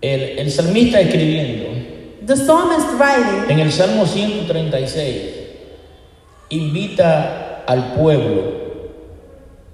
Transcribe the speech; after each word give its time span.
El, 0.00 0.38
el 0.38 0.50
salmista 0.52 1.00
escribiendo 1.00 1.64
The 2.26 2.36
psalmist 2.36 2.88
writing 2.98 3.50
en 3.50 3.58
el 3.60 3.72
Salmo 3.72 4.06
136 4.06 5.16
invita 6.50 7.64
al 7.66 7.94
pueblo 7.94 8.42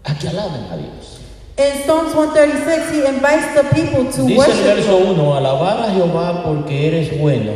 a 0.04 0.14
que 0.18 0.28
alaben 0.28 0.64
a 0.70 0.76
Dios. 0.76 1.20
in 1.56 1.84
Psalms 1.86 2.12
136, 2.12 2.90
he 2.90 3.06
invites 3.06 3.54
the 3.54 3.62
people 3.74 4.04
to 4.10 4.22
Dice 4.26 4.32
el 4.32 4.36
worship. 4.38 4.64
verso 4.64 4.96
1, 4.98 5.36
alabar 5.36 5.80
a 5.82 5.90
Jehová 5.92 6.42
porque 6.44 6.88
eres 6.88 7.18
bueno 7.20 7.52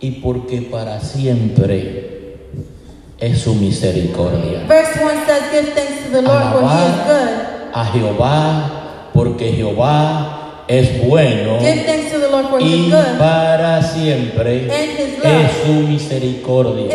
y 0.00 0.12
porque 0.22 0.62
para 0.62 1.00
siempre 1.00 2.36
es 3.18 3.40
su 3.40 3.54
misericordia. 3.56 4.64
Verse 4.68 5.00
1 5.02 5.26
says, 5.26 5.50
Give 5.50 5.74
thanks 5.74 6.04
to 6.04 6.10
the 6.12 6.22
Lord, 6.22 6.52
for 6.52 6.62
he 6.62 6.86
is 6.86 6.96
good. 7.06 7.28
Alabar 7.28 7.70
a 7.72 7.84
Jehová 7.86 9.10
porque 9.12 9.52
Jehová 9.52 10.39
es 10.70 11.04
bueno 11.04 11.58
y 12.60 12.92
para 13.18 13.82
siempre 13.82 14.68
es 14.68 15.66
su 15.66 15.72
misericordia. 15.72 16.94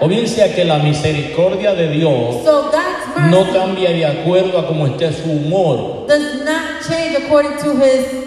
O 0.00 0.06
bien 0.08 0.28
sea 0.28 0.54
que 0.54 0.62
la 0.64 0.76
misericordia 0.78 1.72
de 1.72 1.88
Dios 1.88 2.36
no 3.30 3.50
cambia 3.50 3.90
de 3.90 4.04
acuerdo 4.04 4.58
a 4.58 4.66
cómo 4.66 4.86
esté 4.86 5.10
su 5.14 5.30
humor, 5.30 6.06
his 6.06 6.34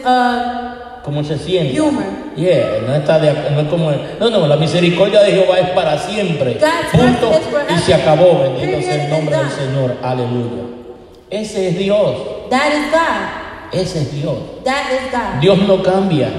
uh, 0.03 1.23
se 1.23 1.37
siente. 1.37 1.79
humor. 1.79 2.03
Yeah, 2.35 2.81
no 2.87 2.95
está 2.95 3.19
de 3.19 3.33
no 3.51 3.61
es 3.61 3.67
como 3.67 3.91
no, 3.91 4.29
no, 4.29 4.47
la 4.47 4.55
misericordia 4.55 5.21
de 5.21 5.31
Jehová 5.31 5.59
es 5.59 5.69
para 5.69 5.97
siempre. 5.97 6.57
Punto 6.91 7.31
y 7.69 7.79
se 7.79 7.93
acabó. 7.93 8.39
Bendito 8.39 8.81
sea 8.81 9.05
el 9.05 9.09
nombre 9.11 9.35
del. 9.37 9.49
Señor. 9.49 9.97
Aleluya. 10.01 10.63
Ese 11.29 11.69
es 11.69 11.77
Dios. 11.77 12.15
That 12.49 12.67
is 12.73 12.91
God. 12.91 13.48
Ese 13.71 14.01
es 14.01 14.11
Dios. 14.13 14.37
That 14.63 14.91
is 14.91 15.11
God. 15.11 15.41
Dios 15.41 15.59
no 15.67 15.83
cambia. 15.83 16.31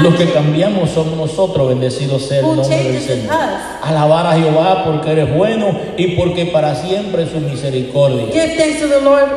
Los 0.00 0.14
que 0.14 0.32
cambiamos 0.32 0.90
somos 0.90 1.16
nosotros, 1.16 1.68
bendecido 1.68 2.18
sea 2.18 2.40
el 2.40 2.56
nombre 2.56 2.82
del 2.82 3.00
Señor. 3.00 3.34
Alabar 3.82 4.26
a 4.26 4.38
Jehová 4.38 4.84
porque 4.84 5.12
eres 5.12 5.34
bueno 5.34 5.76
y 5.96 6.16
porque 6.16 6.46
para 6.46 6.74
siempre 6.74 7.24
es 7.24 7.30
su 7.30 7.40
misericordia. 7.40 8.26
Give 8.26 8.56
thanks 8.56 8.80
to 8.80 8.88
the 8.88 9.00
Lord, 9.00 9.28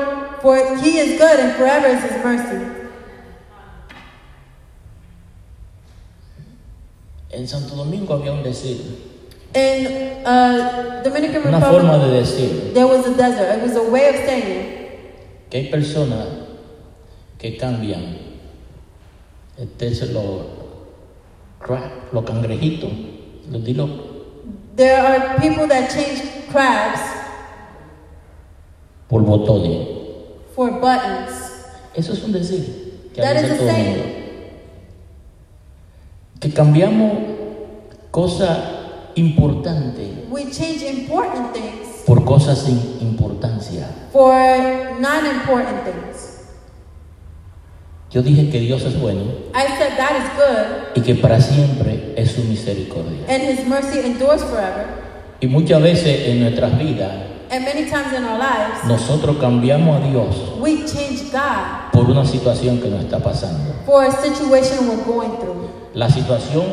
for 0.41 0.57
he 0.83 0.99
is 0.99 1.19
good 1.19 1.39
and 1.39 1.53
forever 1.55 1.87
is 1.87 2.03
his 2.03 2.23
mercy. 2.23 2.57
En 7.29 7.47
Santo 7.47 7.75
Domingo 7.75 8.13
había 8.13 8.31
un 8.31 8.43
decir, 8.43 8.77
In 9.55 10.25
uh, 10.25 11.03
Dominican 11.03 11.47
una 11.47 11.59
forma 11.59 11.93
Republic, 11.93 12.11
de 12.11 12.19
decir 12.19 12.73
there 12.73 12.85
was 12.85 13.05
a 13.05 13.11
desert. 13.11 13.57
It 13.57 13.63
was 13.63 13.75
a 13.75 13.83
way 13.89 14.09
of 14.09 14.15
saying 14.15 14.83
que 15.49 15.59
hay 15.59 15.69
personas 15.69 16.42
que 17.43 17.57
cambian 17.57 18.01
este 19.57 19.87
es 19.89 20.09
lo 20.13 20.63
los 22.13 22.23
cangrejitos, 22.23 22.89
los 23.51 23.63
dilo, 23.65 23.87
there 24.77 24.95
are 24.95 25.37
people 25.41 25.67
that 25.67 25.89
change 25.89 26.23
crabs 26.49 27.01
por 29.09 29.23
botones. 29.23 29.87
for 30.55 30.71
buttons. 30.79 31.31
Eso 31.93 32.13
es 32.13 32.23
un 32.23 32.31
decir 32.31 33.09
que 33.13 33.21
That 33.21 33.35
a 33.35 33.57
saying. 33.57 33.57
Domingo. 33.57 34.03
Que 36.39 36.49
cambiamos 36.53 37.11
cosas 38.11 38.57
importantes 39.15 40.29
We 40.31 40.49
change 40.49 40.81
important 40.81 41.53
things 41.53 42.03
por 42.05 42.23
cosas 42.23 42.59
sin 42.59 42.79
importancia. 43.01 43.87
for 44.13 44.33
non 44.99 45.25
important 45.25 45.83
things. 45.83 46.22
Yo 48.13 48.21
dije 48.21 48.49
que 48.49 48.59
Dios 48.59 48.83
es 48.83 48.99
bueno 48.99 49.21
I 49.55 49.65
said 49.77 49.97
God 49.97 50.17
is 50.17 50.29
good 50.37 50.97
y 50.97 51.01
que 51.01 51.15
para 51.15 51.41
siempre 51.41 52.13
es 52.15 52.31
su 52.33 52.43
misericordia. 52.43 53.25
and 53.27 53.41
his 53.43 53.65
mercy 53.67 53.99
endures 53.99 54.43
forever. 54.43 54.85
Y 55.41 55.47
muchas 55.47 55.81
veces 55.81 56.27
en 56.27 56.41
nuestras 56.41 56.77
vidas 56.77 57.11
And 57.51 57.65
many 57.65 57.83
times 57.85 58.13
in 58.17 58.23
our 58.23 58.37
lives, 58.39 58.83
nosotros 58.87 59.37
cambiamos 59.39 60.01
a 60.01 60.07
Dios 60.07 60.35
we 60.59 60.85
change 60.85 61.31
God 61.31 61.91
por 61.91 62.09
una 62.09 62.25
situación 62.25 62.79
que 62.79 62.87
nos 62.89 63.03
está 63.03 63.19
pasando. 63.19 63.73
for 63.85 64.03
a 64.03 64.11
situation 64.11 64.87
we're 64.87 65.03
going 65.05 65.37
through. 65.39 65.69
La 65.95 66.09
situación 66.09 66.63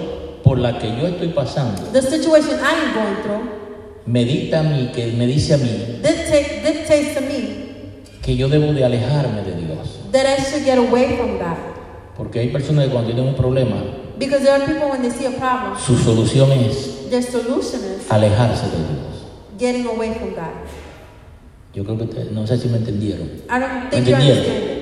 por 0.44 0.59
la 0.59 0.78
que 0.78 0.88
yo 0.88 1.06
estoy 1.06 1.28
pasando 1.28 1.82
The 1.93 2.00
situation 2.03 2.59
I 2.60 2.87
am 2.87 2.94
going 2.94 3.22
through 3.22 3.60
me 4.06 4.25
dicta 4.25 4.60
a 4.60 4.62
mí, 4.62 4.91
que 4.94 5.06
me 5.12 5.26
dice 5.26 5.54
a 5.54 5.59
mí 5.59 6.00
dictate, 6.03 6.62
dictates 6.64 7.14
to 7.14 7.20
me 7.22 7.70
que 8.22 8.37
yo 8.37 8.48
debo 8.48 8.72
de 8.75 8.84
alejarme 8.84 9.43
de 9.43 9.54
Dios. 9.66 10.00
That 10.12 10.26
I 10.26 10.43
should 10.43 10.65
get 10.65 10.78
away 10.78 11.16
from 11.16 11.38
God. 11.38 11.56
Porque 12.16 12.41
hay 12.41 12.48
personas 12.48 12.87
que 12.87 12.91
cuando 12.93 13.10
tienen 13.12 13.28
un 13.28 13.34
problema, 13.34 13.76
Because 14.19 14.43
there 14.44 14.53
are 14.54 14.66
people 14.66 14.91
when 14.91 15.00
they 15.03 15.10
see 15.10 15.25
a 15.26 15.31
problem, 15.31 15.78
su 15.78 15.97
solución 15.97 16.53
es 16.53 17.09
their 17.10 17.22
solution 17.22 17.81
is 17.84 18.10
alejarse 18.10 18.66
de 18.66 18.76
Dios. 18.76 19.25
getting 19.59 19.87
away 19.87 20.12
from 20.15 20.31
God. 20.34 20.53
Yo 21.72 21.84
creo 21.84 21.97
que 21.97 22.04
ustedes, 22.04 22.31
no 22.32 22.47
sé 22.47 22.59
si 22.59 22.69
me 22.69 22.78
entendieron. 22.78 23.28
I 23.49 23.59
don't 23.60 23.88
think 23.91 24.06
you 24.06 24.15
Entendieron. 24.15 24.38
understand 24.38 24.65
it. 24.65 24.81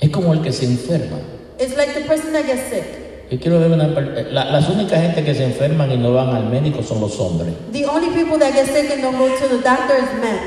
Es 0.00 0.10
como 0.10 0.32
el 0.32 0.40
que 0.42 0.52
se 0.52 0.64
enferma. 0.66 1.18
It's 1.58 1.76
like 1.76 1.92
the 1.94 2.00
person 2.08 2.32
that 2.32 2.44
gets 2.46 2.68
sick. 2.70 2.84
Yo 3.30 3.38
quiero 3.38 3.58
ver 3.60 3.70
una 3.70 3.94
per- 3.94 4.28
la- 4.32 4.50
las 4.50 4.68
únicas 4.68 5.00
gente 5.00 5.24
que 5.24 5.34
se 5.34 5.44
enferman 5.44 5.90
y 5.92 5.96
no 5.96 6.12
van 6.12 6.30
al 6.34 6.46
médico 6.50 6.82
son 6.82 7.00
los 7.00 7.18
hombres. 7.20 7.54
The 7.72 7.86
only 7.86 8.08
people 8.10 8.38
that 8.38 8.52
get 8.52 8.66
sick 8.66 8.90
and 8.90 9.02
don't 9.02 9.16
go 9.18 9.28
to 9.28 9.48
the 9.48 9.62
doctor 9.62 9.96
is 9.96 10.20
men. 10.20 10.38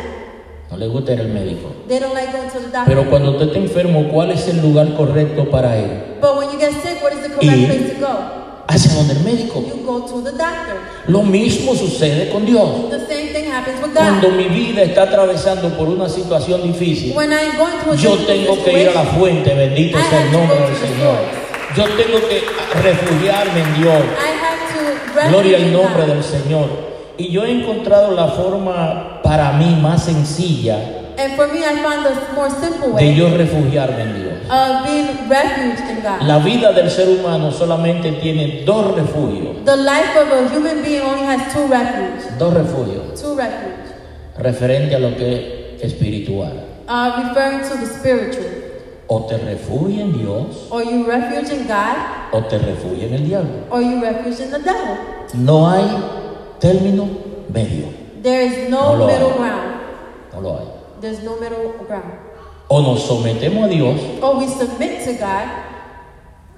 No 0.71 0.77
les 0.77 0.89
gusta 0.89 1.13
ir 1.13 1.19
al 1.21 1.27
médico. 1.29 1.71
They 1.87 1.99
don't 1.99 2.13
like 2.13 2.31
going 2.31 2.49
to 2.49 2.59
the 2.59 2.65
doctor. 2.65 2.85
Pero 2.85 3.09
cuando 3.09 3.31
usted 3.31 3.47
está 3.47 3.59
enfermo, 3.59 4.07
¿cuál 4.11 4.31
es 4.31 4.47
el 4.47 4.61
lugar 4.61 4.93
correcto 4.95 5.49
para 5.49 5.77
ir? 5.77 6.17
But 6.21 6.37
when 6.37 6.49
you 6.51 6.57
get 6.59 6.71
sick, 6.81 7.01
what 7.03 7.13
is 7.13 7.21
the 7.21 7.29
correct 7.29 7.43
Y- 7.43 7.65
place 7.65 7.93
to 7.93 7.99
go? 8.01 8.43
Hacia 8.67 8.93
donde 8.95 9.13
el 9.13 9.19
médico. 9.19 9.61
You 9.61 9.85
go 9.85 10.01
to 10.01 10.21
the 10.23 10.31
doctor. 10.31 10.75
Lo 11.07 11.21
mismo 11.21 11.75
sucede 11.75 12.29
con 12.29 12.47
Dios. 12.47 12.89
The 12.89 13.05
same 13.05 13.27
thing 13.31 13.51
happens 13.51 13.79
with 13.79 13.93
Cuando 13.93 14.27
God. 14.29 14.37
mi 14.37 14.45
vida 14.45 14.81
está 14.81 15.03
atravesando 15.03 15.69
por 15.77 15.87
una 15.87 16.09
situación 16.09 16.63
difícil, 16.63 17.13
When 17.15 17.31
I'm 17.31 17.55
going 17.57 17.77
through 17.83 17.93
a 17.93 17.95
yo 17.97 18.17
difficult 18.17 18.27
tengo 18.27 18.63
que 18.63 18.71
ir 18.81 18.89
a 18.89 18.93
la 18.93 19.01
situation, 19.03 19.19
fuente, 19.19 19.53
bendito 19.53 19.97
I 19.99 20.01
sea 20.01 20.09
el 20.09 20.23
have 20.23 20.31
to 20.31 20.37
nombre 20.39 20.57
go 20.57 20.63
del 20.65 20.73
the 20.73 20.87
Señor. 20.87 21.17
Yo 21.77 21.83
tengo 21.95 22.27
que 22.27 22.41
refugiarme 22.81 23.59
en 23.61 23.73
Dios. 23.83 24.01
I 24.01 24.31
have 24.33 24.73
to 24.73 25.13
refuge 25.13 25.29
Gloria 25.29 25.57
al 25.57 25.63
in 25.63 25.73
nombre 25.73 26.01
God. 26.05 26.13
del 26.13 26.23
Señor. 26.23 26.94
Y 27.17 27.29
yo 27.29 27.43
he 27.45 27.51
encontrado 27.61 28.11
la 28.15 28.27
forma 28.27 29.21
para 29.23 29.53
mí 29.53 29.77
más 29.81 30.03
sencilla 30.03 30.77
And 31.17 31.33
for 31.37 31.47
me, 31.47 31.59
I 31.63 31.81
found 31.81 32.05
the 32.05 32.13
more 32.35 32.49
simple 32.49 32.89
de 32.89 32.93
way 32.93 33.15
yo 33.15 33.29
refugiarme 33.29 34.01
en 34.01 34.13
Dios. 34.21 34.33
of 34.51 34.83
being 34.85 35.29
refuge 35.29 35.79
in 35.89 36.01
God. 36.03 36.21
La 36.27 36.39
vida 36.39 36.73
del 36.73 36.89
ser 36.91 37.07
humano 37.07 37.51
solamente 37.53 38.11
tiene 38.21 38.63
dos 38.65 38.93
refugios. 38.95 39.63
The 39.63 39.77
life 39.77 40.13
of 40.19 40.29
a 40.33 40.49
human 40.53 40.83
being 40.83 41.01
only 41.03 41.23
has 41.25 41.53
two 41.53 41.67
refuge. 41.67 42.37
Dos 42.37 42.53
refugios. 42.53 43.21
Two 43.21 43.33
refuge. 43.35 43.95
Referente 44.37 44.95
a 44.95 44.99
lo 44.99 45.15
que 45.15 45.77
es 45.77 45.83
espiritual. 45.93 46.51
Uh, 46.89 47.29
referring 47.29 47.61
to 47.61 47.77
the 47.77 47.85
spiritual. 47.85 48.45
O 49.07 49.21
te 49.25 49.37
refugia 49.37 50.01
en 50.01 50.13
Dios 50.17 50.67
Or 50.69 50.83
you 50.83 51.05
refuge 51.05 51.49
in 51.53 51.65
God, 51.67 51.95
o 52.33 52.43
te 52.43 52.57
refugia 52.57 53.05
en 53.07 53.13
el 53.13 53.25
diablo. 53.25 53.51
or 53.69 53.81
you 53.81 54.01
refuge 54.01 54.41
in 54.41 54.51
the 54.51 54.59
devil. 54.59 54.97
No 55.35 55.69
hay 55.69 55.85
término 56.65 57.07
medio. 57.53 57.85
There 58.23 58.43
is 58.45 58.69
No 58.69 58.93
no 58.93 58.95
lo 58.97 59.07
middle 59.07 59.29
hay. 59.29 59.37
ground. 59.37 59.71
No 60.33 60.41
lo 60.41 60.57
hay. 60.57 60.65
There's 61.01 61.21
no 61.23 61.35
middle 61.39 61.73
ground. 61.87 62.13
O 62.67 62.81
nos 62.81 63.03
sometemos 63.03 63.65
a 63.65 63.67
Dios 63.67 63.95
Or 64.21 64.37
we 64.39 64.47
submit 64.47 65.03
to 65.05 65.11
God, 65.13 65.45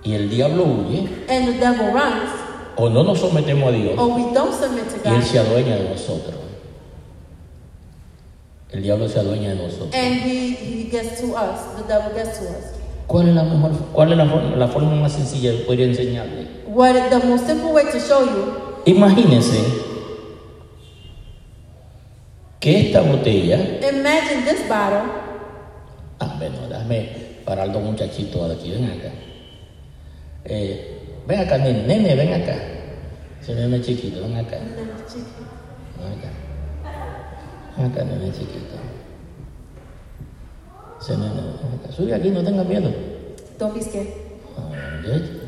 y 0.06 0.14
el 0.14 0.30
diablo 0.30 0.64
huye. 0.64 1.10
and 1.28 1.48
the 1.48 1.60
devil 1.60 1.88
runs. 1.92 2.32
O 2.78 2.88
no 2.90 3.04
nos 3.04 3.20
sometemos 3.20 3.68
a 3.68 3.72
Dios 3.76 3.98
Or 4.00 4.08
we 4.16 4.32
don't 4.34 4.54
submit 4.54 4.88
to 4.88 4.96
y 5.04 5.14
Él 5.14 5.20
God, 5.20 5.24
se 5.28 5.40
adueña 5.40 5.76
de 5.76 5.90
nosotros. 5.90 6.36
El 8.72 8.84
diablo 8.84 9.08
se 9.10 9.20
adueña 9.20 9.50
de 9.50 9.56
nosotros. 9.56 9.90
and 9.94 10.16
he, 10.22 10.52
he 10.56 10.84
gets 10.90 11.20
to 11.22 11.28
us. 11.36 11.60
The 11.78 11.84
devil 11.94 12.14
gets 12.16 12.40
to 12.40 12.46
us. 12.46 12.66
¿Cuál 13.08 13.30
es 13.30 13.36
la 13.36 13.44
mejor, 13.44 13.72
cuál 13.94 14.12
es 14.12 14.18
la, 14.18 14.26
forma- 14.26 14.56
la 14.58 14.68
forma 14.68 14.96
más 14.96 15.14
sencilla 15.14 15.52
que 15.52 15.60
podría 15.60 15.86
enseñarle? 15.86 16.48
What 16.68 17.10
the 17.10 17.26
most 17.28 17.48
simple 17.48 17.72
way 17.74 17.86
to 17.86 18.00
show 18.00 18.22
you 18.24 18.54
Imagínense 18.86 19.58
que 22.60 22.88
esta 22.88 23.02
botella, 23.02 23.58
Imagine 23.90 24.42
this 24.46 24.68
bottle. 24.68 25.04
ah, 26.20 26.36
bueno, 26.38 26.68
déjame 26.68 27.10
parar 27.46 27.72
dos 27.72 27.84
muchachitos 27.84 28.50
de 28.50 28.56
aquí, 28.56 28.72
ven 28.72 28.86
acá. 28.86 29.12
Eh, 30.46 31.22
ven 31.28 31.40
acá, 31.40 31.58
nene, 31.58 31.86
nene, 31.88 32.16
ven 32.16 32.34
acá. 32.42 32.56
Ese 33.42 33.54
nene 33.56 33.82
chiquito, 33.82 34.22
ven 34.22 34.38
acá. 34.38 34.58
Ven 34.58 34.90
acá. 36.18 36.30
Ven 37.78 37.86
acá, 37.92 38.04
nene 38.04 38.32
chiquito. 38.32 38.76
Ese 41.00 41.16
nene, 41.18 41.30
ven 41.42 41.80
acá. 41.80 41.92
Sube 41.96 42.14
aquí, 42.14 42.30
no 42.32 42.44
tengas 42.44 42.66
miedo. 42.66 42.92
Don't 43.60 43.74
be 43.74 43.82
scared. 43.82 44.08
Oh, 44.58 44.72
good. 45.04 45.42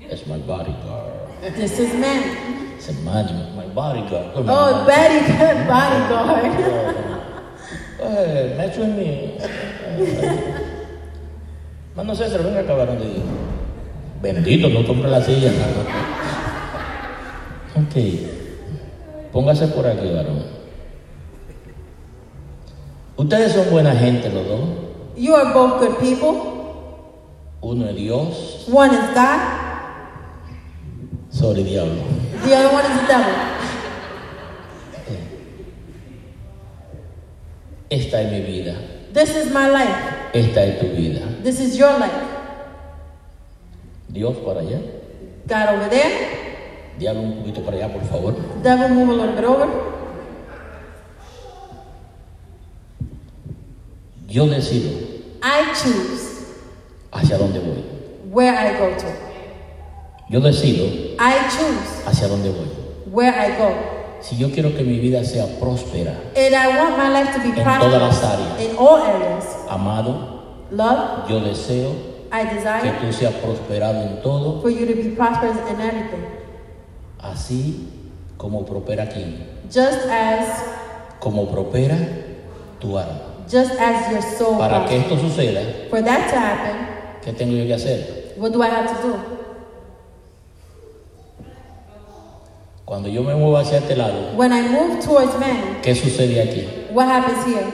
It's 0.00 0.24
my 0.28 0.38
bodyguard. 0.38 1.12
This 1.56 1.78
is 1.80 1.92
man. 1.94 2.65
It's 2.76 2.92
my, 3.02 3.22
my 3.56 3.66
bodyguard. 3.74 4.26
Oh, 4.34 4.84
good 4.84 5.66
bodyguard. 5.66 6.52
Go 7.98 8.04
ahead, 8.04 8.56
match 8.58 8.76
with 8.76 8.92
me. 8.94 9.38
Mano 11.96 12.14
César, 12.14 12.42
venga 12.42 12.60
acá, 12.60 12.74
varón 12.74 12.98
de 12.98 13.06
Dios. 13.06 13.24
Bendito, 14.22 14.68
no 14.68 14.84
compre 14.86 15.08
la 15.08 15.22
silla. 15.22 15.50
Ok. 17.74 17.96
Póngase 19.32 19.68
por 19.68 19.86
aquí, 19.86 20.12
varón. 20.12 20.44
Ustedes 23.16 23.52
son 23.52 23.70
buena 23.70 23.94
gente 23.94 24.28
los 24.30 24.46
dos. 24.46 24.60
You 25.16 25.34
are 25.34 25.54
both 25.54 25.80
good 25.80 25.98
people. 25.98 26.56
Uno 27.62 27.88
es 27.88 27.96
Dios, 27.96 28.66
One 28.70 28.94
is 28.94 29.14
God, 29.14 29.40
sobre 31.30 31.64
diablo. 31.64 32.15
The 32.46 32.54
other 32.56 32.72
one 32.72 32.84
is 32.86 33.00
the 33.00 33.06
devil. 33.06 33.34
Esta 37.90 38.20
es 38.22 38.32
mi 38.32 38.40
vida. 38.40 38.74
This 39.12 39.36
is 39.36 39.52
my 39.52 39.68
life. 39.68 39.96
Esta 40.32 40.64
es 40.64 40.80
tu 40.80 40.86
vida. 40.88 41.20
This 41.42 41.60
is 41.60 41.76
your 41.76 41.98
life. 41.98 42.12
Dios 44.08 44.36
para 44.44 44.60
allá. 44.60 44.80
God 45.46 45.68
over 45.76 45.88
there, 45.88 46.96
Diablo 46.98 47.22
un 47.22 47.36
poquito 47.42 47.62
para 47.64 47.76
allá, 47.76 47.92
por 47.92 48.02
favor. 48.04 48.34
devil 48.62 48.88
move 48.88 49.10
a 49.10 49.12
little 49.12 49.34
bit 49.36 49.44
over. 49.44 49.68
Yo 54.28 54.46
decido 54.48 54.90
I 55.42 55.72
choose 55.72 56.46
hacia 57.12 57.38
dónde 57.38 57.60
voy. 57.60 57.84
where 58.32 58.54
I 58.56 58.76
go 58.78 58.96
to. 58.98 59.25
Yo 60.28 60.40
decido 60.40 60.86
I 61.18 61.34
choose 61.50 62.04
hacia 62.06 62.28
dónde 62.28 62.50
voy. 62.50 62.68
where 63.12 63.30
I 63.36 63.56
go. 63.58 63.70
Si 64.20 64.36
yo 64.36 64.50
quiero 64.50 64.74
que 64.76 64.82
mi 64.82 64.98
vida 64.98 65.22
sea 65.24 65.46
próspera, 65.60 66.12
And 66.34 66.54
I 66.54 66.76
want 66.78 66.98
my 66.98 67.08
life 67.10 67.32
to 67.34 67.40
be 67.40 67.48
En 67.60 67.64
todas 67.80 68.00
las 68.02 68.24
áreas. 68.24 68.60
in 68.60 68.76
all 68.78 69.00
areas. 69.02 69.44
amado, 69.68 70.64
Love, 70.70 71.28
yo 71.28 71.40
deseo 71.40 71.90
I 72.32 72.48
que 72.48 72.54
desire 72.56 72.92
tú 73.00 73.12
seas 73.12 73.34
prosperado 73.34 74.02
en 74.02 74.20
todo, 74.22 74.60
for 74.62 74.70
you 74.70 74.84
to 74.86 74.94
be 74.94 75.14
prosperous 75.16 75.56
in 75.70 75.80
everything. 75.80 76.24
así 77.20 77.88
como 78.36 78.64
prospera 78.64 79.04
aquí, 79.04 79.44
Just 79.72 80.08
as 80.10 80.64
como 81.20 81.46
prospera 81.46 81.96
tu 82.80 82.98
alma. 82.98 83.20
just 83.48 83.78
as 83.80 84.10
your 84.10 84.22
soul 84.22 84.58
Para 84.58 84.86
que 84.86 84.96
esto 84.96 85.16
suceda, 85.18 85.60
For 85.88 86.02
that 86.02 86.30
to 86.30 86.36
happen, 86.36 86.76
¿qué 87.24 87.32
tengo 87.32 87.52
yo 87.56 87.64
que 87.66 87.74
hacer? 87.74 88.34
what 88.38 88.50
do 88.50 88.60
I 88.62 88.66
have 88.68 88.88
to 88.88 89.06
do? 89.08 89.35
Cuando 92.86 93.08
yo 93.08 93.22
me 93.24 93.34
muevo 93.34 93.58
hacia 93.58 93.78
este 93.78 93.96
lado, 93.96 94.30
When 94.36 94.52
I 94.52 94.62
move 94.62 95.00
towards 95.04 95.36
man, 95.40 95.78
¿qué 95.82 95.92
sucede 95.94 96.40
aquí? 96.40 96.68
what 96.92 97.08
happens 97.08 97.44
here? 97.44 97.66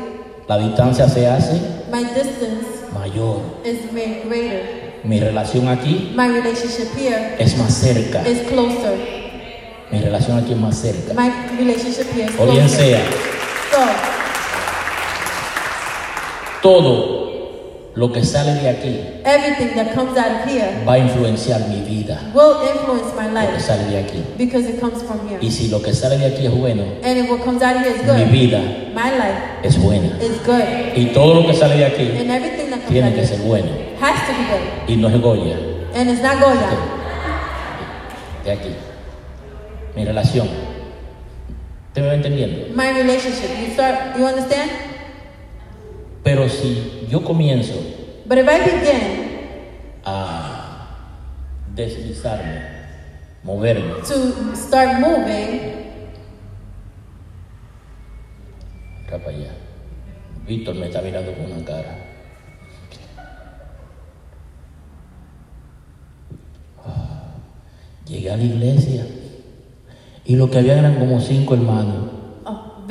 La 0.49 0.57
distancia 0.57 1.07
se 1.07 1.27
hace 1.27 1.61
My 1.93 2.03
distance 2.03 2.67
mayor. 2.99 3.43
is 3.63 3.93
made 3.93 4.23
greater. 4.27 5.01
Mi 5.05 5.21
relación 5.21 5.69
aquí 5.69 6.13
My 6.17 6.29
relationship 6.29 6.89
here 6.97 7.37
es 7.39 7.59
más 7.59 7.75
cerca. 7.75 8.27
is 8.27 8.39
closer. 8.49 8.97
Mi 9.91 10.01
relación 10.01 10.39
aquí 10.39 10.53
es 10.53 10.59
más 10.59 10.77
cerca. 10.79 11.13
My 11.13 11.31
relationship 11.59 12.07
here 12.15 12.31
is 12.31 12.41
O 12.41 12.47
bien 12.47 12.67
closer. 12.67 12.87
sea, 12.87 13.01
So, 13.71 13.81
todo 16.63 17.22
lo 17.95 18.11
que 18.11 18.25
sale 18.25 18.55
de 18.55 18.69
aquí 18.71 19.01
everything 19.25 19.75
that 19.77 19.95
comes 19.95 20.17
out 20.17 20.31
of 20.41 20.47
here 20.51 20.83
va 20.87 20.95
a 20.95 20.99
influenciar 20.99 21.61
mi 21.69 21.83
vida. 21.83 22.19
will 22.35 22.57
influence 22.67 23.13
my 23.15 23.29
Lo 23.29 23.41
que 23.47 23.53
life 23.53 23.61
sale 23.61 23.85
de 23.91 23.99
aquí. 23.99 24.25
because 24.39 24.67
it 24.69 24.81
comes 24.81 25.03
from 25.03 25.21
here. 25.29 25.39
Y 25.43 25.51
si 25.51 25.69
lo 25.69 25.81
que 25.83 25.93
sale 25.93 26.17
de 26.17 26.27
aquí 26.27 26.47
es 26.47 26.53
bueno, 26.55 26.85
And 27.05 27.19
if 27.19 27.29
what 27.31 27.45
comes 27.45 27.63
out 27.63 27.77
of 27.77 27.83
here 27.83 27.91
is 27.95 28.03
mi 28.03 28.07
good, 28.25 28.31
vida 28.33 28.59
my 28.95 29.11
life 29.11 29.39
es 29.63 29.77
buena. 29.79 30.07
is 30.23 30.39
good. 30.47 30.63
Y 30.97 31.13
todo 31.13 31.35
lo 31.35 31.47
que 31.47 31.55
sale 31.55 31.77
de 31.77 31.85
aquí 31.85 32.03
And 32.19 32.31
everything 32.31 32.71
that 32.71 32.79
comes 32.81 32.89
tiene 32.89 33.09
out 33.09 33.15
que 33.15 33.27
ser 33.27 33.39
bueno. 33.41 33.69
has 34.01 34.27
to 34.27 34.33
be 34.33 34.45
good. 34.49 34.89
Y 34.91 34.97
no 34.97 35.09
es 35.09 35.21
Goya, 35.21 35.57
And 35.95 36.09
it's 36.11 36.23
not 36.23 36.41
Goya. 36.41 36.69
de 38.45 38.53
aquí. 38.53 38.71
Mi 39.95 40.05
relación. 40.07 40.49
¿Usted 41.89 42.01
me 42.03 42.09
va 42.09 42.15
entendiendo? 42.15 42.75
My 42.75 42.91
relationship. 42.93 43.51
You 43.61 43.73
start, 43.75 44.17
you 44.17 44.25
understand? 44.25 44.71
Pero 46.25 46.49
si 46.49 47.02
yo 47.13 47.23
comienzo 47.23 47.75
But 48.25 48.39
if 48.39 48.49
I 48.49 48.59
begin 48.65 50.01
a 50.03 50.89
deslizarme, 51.75 52.63
moverme, 53.43 54.01
to 54.03 54.57
start 54.57 55.01
moving, 55.01 55.61
acá 59.05 59.19
para 59.19 59.37
allá. 59.37 59.53
Víctor 60.47 60.77
me 60.77 60.87
está 60.87 61.03
mirando 61.03 61.33
con 61.35 61.53
una 61.53 61.65
cara. 61.65 61.99
Ah, 66.85 67.35
Llegué 68.07 68.31
a 68.31 68.37
la 68.37 68.45
iglesia 68.45 69.05
y 70.25 70.37
lo 70.37 70.49
que 70.51 70.59
había 70.59 70.79
eran 70.79 70.99
como 70.99 71.21
cinco 71.21 71.55
hermanos. 71.55 72.22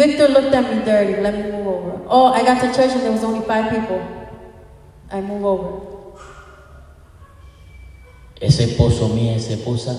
Victor 0.01 0.30
looked 0.30 0.53
at 0.56 0.65
me 0.65 0.83
dirty. 0.83 1.21
Let 1.21 1.36
me 1.36 1.51
move 1.51 1.68
over. 1.68 2.01
Oh, 2.09 2.33
I 2.33 2.42
got 2.44 2.59
to 2.62 2.74
church 2.74 2.92
and 2.95 3.01
there 3.01 3.12
was 3.12 3.24
only 3.24 3.45
five 3.45 3.69
people. 3.69 4.01
I 5.12 5.21
move 5.21 5.45
over. 5.45 5.74
Ese 8.42 8.63
esposo 8.63 9.09
mío, 9.09 9.36
esa 9.36 9.53
esposa, 9.53 9.94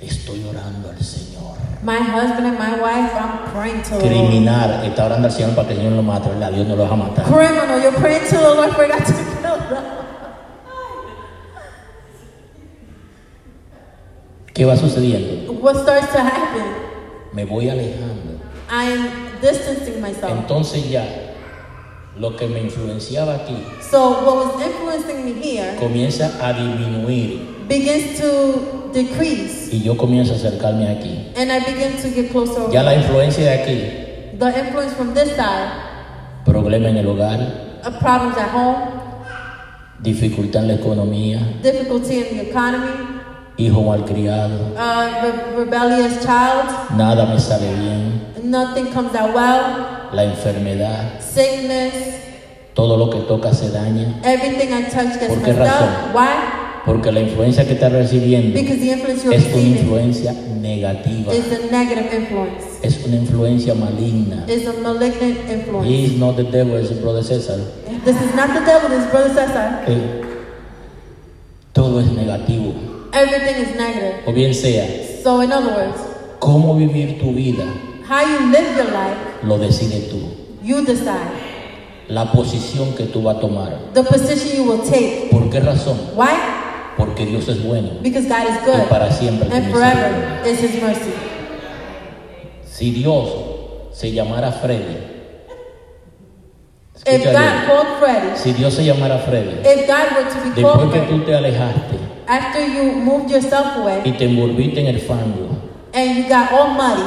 estoy 0.00 0.42
orando 0.42 0.90
al 0.90 0.98
Señor. 0.98 1.54
My 1.84 1.98
husband 1.98 2.46
and 2.46 2.58
my 2.58 2.74
wife, 2.80 3.14
I'm 3.14 3.52
praying 3.52 3.82
to 3.82 3.90
the 3.90 3.98
Lord. 3.98 4.10
Criminal, 4.10 4.84
está 4.84 5.06
orando 5.06 5.28
al 5.28 5.32
Señor 5.32 5.54
para 5.54 5.68
que 5.68 5.74
el 5.74 5.80
Señor 5.80 5.92
lo 5.92 6.02
mate, 6.02 6.30
¿verdad? 6.30 6.50
Dios 6.50 6.66
no 6.66 6.74
lo 6.74 6.82
va 6.82 6.94
a 6.94 6.96
matar. 6.96 7.24
Criminal, 7.26 7.80
you're 7.80 7.92
praying 7.92 8.26
to 8.28 8.36
the 8.36 8.54
Lord 8.56 8.72
for 8.72 8.88
to 8.88 8.98
kill 8.98 9.58
them. 9.70 9.84
¿Qué 14.52 14.64
va 14.64 14.76
sucediendo? 14.76 15.52
What 15.52 15.76
starts 15.76 16.12
to 16.12 16.18
happen? 16.18 16.64
Me 17.32 17.44
voy 17.44 17.68
alejando. 17.68 18.33
I'm 18.76 19.40
distancing 19.40 20.00
myself. 20.00 20.32
Entonces 20.32 20.90
ya, 20.90 21.04
lo 22.18 22.36
que 22.36 22.46
me 22.46 22.60
influenciaba 22.60 23.34
aquí 23.34 23.56
So 23.90 24.10
what 24.24 24.36
was 24.36 24.66
influencing 24.66 25.24
me 25.24 25.32
here 25.42 25.76
comienza 25.78 26.30
a 26.40 26.52
disminuir. 26.52 27.40
begins 27.68 28.18
to 28.20 28.90
decrease, 28.92 29.68
y 29.72 29.82
yo 29.82 29.96
comienzo 29.96 30.32
a 30.32 30.36
acercarme 30.36 30.88
aquí. 30.88 31.32
and 31.36 31.50
I 31.50 31.58
begin 31.60 31.92
to 32.02 32.08
get 32.10 32.30
closer. 32.30 32.70
Ya 32.72 32.82
la 32.82 32.94
influencia 32.94 33.44
de 33.44 33.50
aquí, 33.62 34.38
The 34.38 34.58
influence 34.58 34.94
from 34.94 35.14
this 35.14 35.30
side, 35.36 35.70
problema 36.44 36.88
en 36.88 36.96
el 36.96 37.06
hogar, 37.06 37.40
uh, 37.84 37.90
problems 38.00 38.36
at 38.36 38.52
home, 38.52 38.76
dificultad 40.00 40.62
en 40.62 40.68
la 40.68 40.74
economía, 40.74 41.38
difficulty 41.62 42.18
in 42.18 42.36
the 42.38 42.50
economy, 42.50 42.90
hijo 43.56 43.82
malcriado, 43.82 44.72
uh, 44.74 45.22
re- 45.22 45.56
rebellious 45.64 46.20
child, 46.20 46.96
nada 46.96 47.26
me 47.26 47.38
sale 47.38 47.72
bien, 47.76 48.22
nothing 48.50 48.86
comes 48.92 49.14
out 49.14 49.34
well, 49.34 50.08
la 50.12 50.24
enfermedad, 50.24 51.20
sickness, 51.20 51.92
todo 52.74 52.96
lo 52.96 53.10
que 53.10 53.20
toca 53.20 53.52
se 53.54 53.70
daña, 53.70 54.20
everything 54.24 54.68
I 54.72 54.84
touch 54.90 55.18
gets 55.20 55.28
¿Por 55.28 55.42
qué 55.42 55.52
razón? 55.52 55.88
up. 56.10 56.14
Why? 56.16 56.28
porque 56.84 57.10
la 57.12 57.20
influencia 57.20 57.64
que 57.64 57.72
estás 57.72 57.90
recibiendo 57.92 58.52
Because 58.60 58.78
the 58.78 58.92
influence 58.92 59.24
you're 59.24 59.34
es 59.34 59.46
una 59.54 59.62
influencia 59.62 60.32
negativa, 60.60 61.32
is 61.34 61.46
a 61.50 61.70
negative 61.72 62.14
influence. 62.14 62.66
es 62.82 63.06
una 63.06 63.16
influencia 63.16 63.74
maligna. 63.74 64.44
Is 64.48 64.66
a 64.66 64.72
malignant 64.82 65.38
influence. 65.50 65.88
He 65.88 66.04
is 66.04 66.18
not 66.18 66.36
the 66.36 66.42
devil, 66.42 66.76
es 66.76 66.90
el 66.90 66.98
brother 66.98 67.22
César. 67.24 67.56
This 68.04 68.16
is 68.20 68.34
not 68.34 68.48
the 68.52 68.60
devil, 68.66 68.90
this 68.90 69.04
is 69.04 69.10
Brother 69.10 69.30
Cesar. 69.30 69.84
Eh, 69.86 70.20
todo 71.72 72.00
es 72.00 72.12
negativo. 72.12 72.74
Everything 73.14 73.62
is 73.62 73.76
negative. 73.76 74.22
O 74.26 74.32
bien 74.32 74.52
sea, 74.54 74.86
So, 75.22 75.40
in 75.42 75.52
other 75.52 75.72
words, 75.74 75.98
cómo 76.40 76.76
vivir 76.76 77.18
tu 77.20 77.32
vida 77.32 77.64
how 78.08 78.20
you 78.22 78.50
live 78.50 78.76
your 78.76 78.90
life, 78.92 79.16
lo 79.44 79.58
decides 79.58 80.10
tú. 80.10 80.18
you 80.62 80.84
decide. 80.84 81.30
La 82.08 82.30
posición 82.32 82.94
que 82.96 83.04
tú 83.04 83.22
vas 83.22 83.36
a 83.36 83.40
tomar. 83.40 83.78
The 83.94 84.02
position 84.02 84.56
you 84.56 84.64
will 84.70 84.80
take. 84.82 85.28
¿Por 85.30 85.48
qué 85.48 85.60
razón? 85.60 85.96
Why? 86.14 86.34
Porque 86.98 87.24
Dios 87.24 87.48
es 87.48 87.62
bueno. 87.64 87.90
Because 88.02 88.28
God 88.28 88.42
is 88.48 88.56
Y 88.62 88.66
good. 88.66 88.88
para 88.90 89.10
siempre. 89.10 89.48
And 89.50 89.70
forever 89.72 90.42
is 90.46 90.60
His 90.60 90.82
mercy. 90.82 91.12
Si 92.66 92.90
Dios 92.90 93.30
se 93.92 94.12
llamara 94.12 94.52
Freddy, 94.52 94.98
If 97.06 97.24
God 97.24 97.98
Freddie, 98.00 98.36
si 98.36 98.52
Dios 98.52 98.74
se 98.74 98.84
llamara 98.84 99.18
Freddy, 99.18 99.60
if 99.64 99.86
God 99.86 100.16
were 100.16 100.30
to 100.30 100.40
be 100.42 100.50
después 100.50 100.62
called 100.74 100.92
que 100.92 101.00
tú 101.00 101.18
te 101.24 101.34
alejaste 101.34 101.96
after 102.26 102.60
you 102.66 102.92
moved 102.92 103.30
yourself 103.30 103.76
away 103.76 104.00
y 104.04 104.12
te 104.12 104.24
envolviste 104.24 104.80
en 104.80 104.86
el 104.88 105.00
fango, 105.00 105.56
and 105.92 106.16
you 106.16 106.28
got 106.28 106.52
all 106.52 106.68
muddy, 106.74 107.02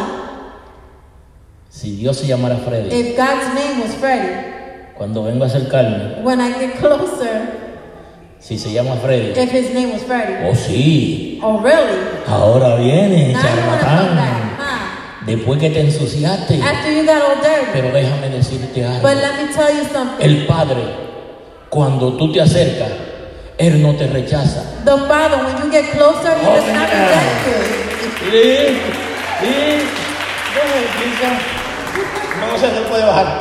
si 1.69 1.95
Dios 1.97 2.17
se 2.17 2.27
llamara 2.27 2.57
Freddy, 2.57 2.89
if 2.91 3.15
God's 3.17 3.53
name 3.53 3.81
was 3.81 3.93
Freddie, 3.95 4.93
cuando 4.97 5.23
vengo 5.23 5.43
a 5.43 5.47
acercarme, 5.47 6.23
when 6.23 6.39
I 6.41 6.51
get 6.53 6.77
closer, 6.79 7.65
si 8.39 8.57
se 8.57 8.71
llama 8.71 8.95
Freddy, 8.97 9.31
if 9.39 9.51
His 9.51 9.73
name 9.73 9.91
was 9.93 10.03
Freddie, 10.03 10.47
oh 10.47 10.53
sí, 10.55 11.39
oh 11.43 11.59
really? 11.61 11.99
ahora 12.27 12.75
viene, 12.77 13.33
charlatán, 13.33 14.17
después 15.25 15.59
que 15.59 15.69
te 15.69 15.81
ensuciaste, 15.81 16.61
After 16.61 16.91
you 16.91 17.05
got 17.05 17.21
all 17.21 17.35
dirty. 17.41 17.71
pero 17.73 17.91
déjame 17.93 18.29
decirte 18.29 18.85
algo, 18.85 19.01
But 19.01 19.17
let 19.17 19.37
me 19.45 19.53
tell 19.53 19.75
you 19.75 19.83
something. 19.91 20.25
el 20.25 20.45
Padre 20.47 20.83
cuando 21.69 22.13
tú 22.13 22.31
te 22.31 22.39
acercas, 22.41 22.87
Él 23.57 23.81
no 23.81 23.95
te 23.95 24.07
rechaza. 24.07 24.61
The 24.85 24.97
Father, 25.07 25.37
when 25.43 25.57
you 25.63 25.71
get 25.71 25.91
closer, 25.91 26.31
He 26.37 26.45
does 26.45 26.67
not 26.73 26.89
reject 26.89 27.47
you. 27.47 27.53
Sí, 28.31 28.77
sí. 29.41 29.83
No 32.39 32.57
se 32.57 32.67
te 32.67 32.81
puede 32.81 33.03
bajar. 33.05 33.39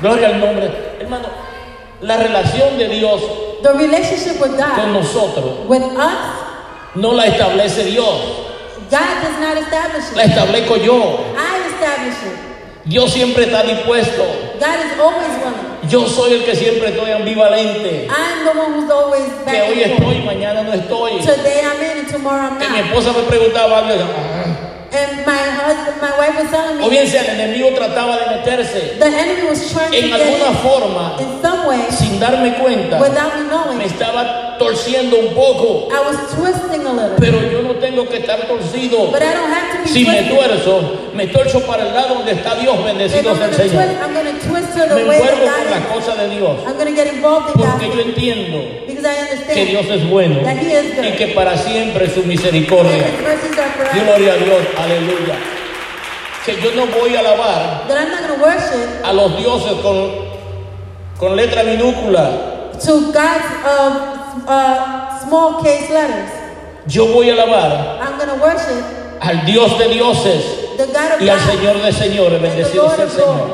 Gloria 0.00 0.28
al 0.28 0.40
nombre. 0.40 0.70
Hermano, 1.00 1.28
la 2.00 2.16
relación 2.16 2.78
de 2.78 2.88
Dios 2.88 3.20
The 3.62 3.72
relationship 3.74 4.40
with 4.40 4.56
con 4.56 4.92
God, 4.92 5.00
nosotros 5.00 5.66
with 5.68 5.82
us, 5.82 6.94
no 6.94 7.12
la 7.12 7.26
establece 7.26 7.84
Dios, 7.84 8.20
God 8.90 9.22
does 9.22 9.38
not 9.38 9.58
establish 9.58 10.04
la 10.16 10.24
it. 10.24 10.30
establezco 10.30 10.76
yo. 10.78 11.20
I 11.36 11.68
establish 11.68 12.16
it. 12.24 12.38
Dios 12.86 13.12
siempre 13.12 13.44
está 13.44 13.62
dispuesto. 13.62 14.22
God 14.58 14.78
is 14.86 14.98
always 14.98 15.28
willing. 15.44 15.69
Yo 15.88 16.06
soy 16.06 16.34
el 16.34 16.44
que 16.44 16.54
siempre 16.54 16.90
estoy 16.90 17.10
ambivalente. 17.10 18.06
I'm 18.08 18.44
the 18.44 18.58
one 18.58 18.72
who's 18.74 18.90
always 18.90 19.24
Que 19.44 19.44
back 19.44 19.68
hoy 19.68 19.82
and 19.82 19.92
forth. 19.96 20.12
estoy, 20.14 20.22
mañana 20.24 20.62
no 20.62 20.72
estoy. 20.72 21.18
Today 21.20 21.62
I'm 21.64 21.98
in 21.98 22.06
tomorrow 22.06 22.48
I'm 22.50 22.58
Que 22.58 22.68
mi 22.68 22.78
not. 22.78 22.86
esposa 22.86 23.12
me 23.12 23.22
preguntaba 23.28 23.78
algo. 23.78 24.04
"Ah". 24.04 24.66
And 24.92 25.24
my 25.24 25.38
husband, 25.38 26.02
my 26.02 26.10
wife 26.18 26.36
was 26.42 26.50
telling 26.50 26.78
O 26.82 26.88
me 26.88 26.90
bien 26.90 27.06
si 27.06 27.16
el 27.16 27.24
enemigo 27.26 27.68
trataba 27.76 28.16
de 28.18 28.26
meterse 28.36 28.96
the 28.98 29.06
enemy 29.06 29.48
was 29.48 29.72
trying 29.72 29.90
to 29.92 29.96
en 29.96 30.08
get 30.10 30.20
alguna 30.20 30.50
forma, 30.62 31.16
in 31.20 31.40
some 31.40 31.64
way 31.68 31.80
sin 31.90 32.18
darme 32.18 32.54
cuenta, 32.58 32.98
without 32.98 33.34
me 33.36 33.42
me 33.42 33.48
knowing. 33.48 33.80
estaba 33.82 34.49
torciendo 34.60 35.16
un 35.16 35.34
poco. 35.34 35.88
I 35.90 36.00
was 36.04 36.18
twisting 36.36 36.86
a 36.86 36.92
little. 36.92 37.16
Pero 37.18 37.40
yo 37.50 37.62
no 37.62 37.74
tengo 37.76 38.06
que 38.06 38.18
estar 38.18 38.46
torcido. 38.46 39.10
But 39.10 39.22
I 39.22 39.32
don't 39.32 39.50
have 39.50 39.72
to 39.72 39.82
be 39.82 39.88
Si 39.88 40.04
me 40.04 40.18
twisted. 40.18 40.36
tuerzo, 40.36 40.98
me 41.14 41.26
torzo 41.28 41.60
para 41.66 41.88
el 41.88 41.94
lado 41.94 42.16
donde 42.16 42.32
está 42.32 42.54
Dios, 42.56 42.84
bendecido 42.84 43.34
sea 43.36 43.46
el 43.46 43.54
Señor. 43.54 43.86
Me 43.86 45.00
envuelvo 45.00 45.40
con 45.40 45.70
las 45.70 45.86
cosas 45.86 46.18
de 46.18 46.28
Dios. 46.28 46.58
I'm 46.66 46.76
gonna 46.76 46.90
get 46.90 47.06
involved 47.10 47.56
in 47.56 47.62
Porque 47.62 47.88
yo 47.88 48.00
entiendo 48.02 48.58
que 49.54 49.64
Dios 49.64 49.86
es 49.86 50.10
bueno 50.10 50.42
that 50.44 50.58
He 50.58 50.74
is 50.74 50.94
good. 50.94 51.04
y 51.04 51.12
que 51.12 51.28
para 51.28 51.56
siempre 51.56 52.04
es 52.04 52.12
su 52.12 52.22
misericordia. 52.24 53.06
Gloria 53.94 54.34
a 54.34 54.36
Dios, 54.36 54.58
aleluya. 54.76 55.36
Que 56.44 56.60
yo 56.60 56.72
no 56.72 56.86
voy 56.86 57.16
a 57.16 57.20
alabar 57.20 57.86
a 59.04 59.12
los 59.12 59.36
dioses 59.38 59.72
con, 59.82 60.10
con 61.18 61.34
letra 61.34 61.62
minúscula. 61.62 62.50
to 62.80 63.12
God's 63.12 63.44
uh, 63.64 64.19
uh, 64.46 65.18
small 65.24 65.62
case 65.62 65.90
letters. 65.90 66.30
Yo 66.86 67.06
voy 67.08 67.30
a 67.30 67.34
alabar 67.34 67.98
I'm 68.02 68.18
gonna 68.18 68.34
worship 68.42 68.84
al 69.20 69.44
Dios 69.44 69.78
de 69.78 69.88
dioses 69.88 70.44
the 70.76 70.86
God 70.86 71.12
of 71.16 71.20
y 71.22 71.28
al 71.28 71.38
God 71.38 71.46
Señor 71.50 71.82
de 71.82 71.92
señores. 71.92 72.32
and 72.32 72.42
the 72.42 72.48
Bendecido 72.48 72.82
Lord 72.84 72.96
sea 72.96 73.02
el 73.04 73.08
of 73.10 73.14
Señor. 73.14 73.36
Lords. 73.38 73.52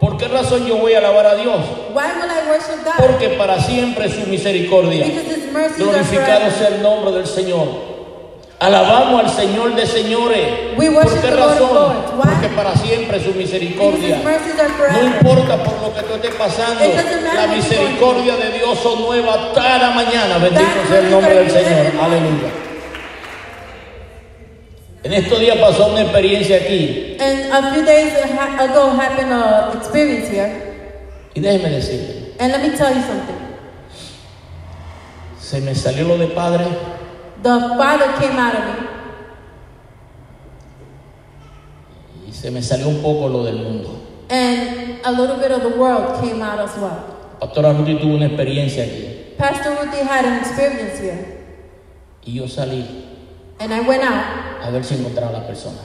¿Por 0.00 0.16
qué 0.16 0.26
razón 0.28 0.66
yo 0.66 0.76
voy 0.78 0.94
a 0.94 0.98
alabar 0.98 1.26
a 1.26 1.34
Dios? 1.36 1.60
Why 1.94 2.02
will 2.20 2.28
I 2.30 2.48
worship 2.50 2.84
God? 2.84 3.06
Porque 3.06 3.28
para 3.38 3.60
siempre 3.62 4.06
es 4.06 4.14
su 4.14 4.26
misericordia. 4.28 5.04
Because 5.06 5.28
His 5.36 5.52
mercies 5.52 5.78
are 5.80 5.92
Glorificado 5.92 6.40
forever. 6.50 6.58
sea 6.58 6.68
el 6.68 6.82
nombre 6.82 7.12
del 7.12 7.26
Señor. 7.26 7.91
Alabamos 8.62 9.24
al 9.24 9.28
Señor 9.28 9.74
de 9.74 9.84
señores. 9.84 10.48
We 10.76 10.88
¿Por 10.88 11.20
qué 11.20 11.30
razón? 11.30 11.96
Porque 12.16 12.48
para 12.54 12.76
siempre 12.76 13.20
su 13.20 13.34
misericordia. 13.34 14.22
No 14.92 15.02
importa 15.02 15.64
por 15.64 15.82
lo 15.82 15.92
que 15.92 16.02
tú 16.02 16.14
estés 16.14 16.34
pasando, 16.36 16.80
la 17.34 17.46
misericordia 17.48 18.36
de 18.36 18.58
Dios 18.58 18.78
son 18.78 19.00
nuevas 19.02 19.36
cada 19.52 19.90
mañana. 19.90 20.38
Bendito 20.38 20.64
sea 20.88 21.00
el 21.00 21.10
nombre 21.10 21.34
del 21.34 21.50
Señor. 21.50 21.86
Aleluya. 22.00 22.50
En 25.02 25.12
estos 25.12 25.40
días 25.40 25.56
pasó 25.58 25.86
una 25.88 26.02
experiencia 26.02 26.58
aquí. 26.58 27.16
And 27.18 27.52
a 27.52 27.72
few 27.72 27.84
days 27.84 28.12
ago 28.14 28.90
happened 28.96 29.32
an 29.32 29.76
experience 29.76 30.28
here. 30.30 30.52
Y 31.34 31.40
déjeme 31.40 31.68
decirle, 31.68 32.34
And 32.38 32.52
let 32.52 32.62
me 32.62 32.76
tell 32.76 32.94
you 32.94 33.02
something. 33.02 33.42
se 35.40 35.60
me 35.60 35.74
salió 35.74 36.04
lo 36.06 36.16
de 36.16 36.28
padre 36.28 36.64
The 37.42 37.58
Father 37.76 38.12
came 38.20 38.38
out 38.38 38.54
of 38.54 38.64
me. 38.64 38.88
y 42.28 42.32
se 42.32 42.50
me 42.50 42.62
salió 42.62 42.88
un 42.88 43.02
poco 43.02 43.28
lo 43.28 43.44
del 43.44 43.56
mundo. 43.56 43.98
And 44.30 45.00
a 45.04 45.10
little 45.12 45.36
bit 45.36 45.50
of 45.50 45.62
the 45.62 45.76
world 45.78 46.20
came 46.22 46.40
out 46.42 46.60
as 46.60 46.76
well. 46.78 47.04
Pastora 47.40 47.72
Ruti 47.72 47.96
tuvo 47.98 48.14
una 48.14 48.26
experiencia 48.26 48.84
aquí 48.84 49.34
Pastor 49.36 49.72
Ruthie 49.76 50.04
had 50.04 50.24
an 50.24 50.38
experience 50.38 51.00
here. 51.00 51.38
y 52.24 52.34
yo 52.34 52.46
salí 52.46 52.86
And 53.58 53.72
I 53.74 53.80
went 53.80 54.02
out 54.04 54.62
a 54.64 54.70
ver 54.70 54.84
si 54.84 54.94
encontraba 54.94 55.30
a 55.30 55.40
la 55.40 55.46
persona. 55.46 55.78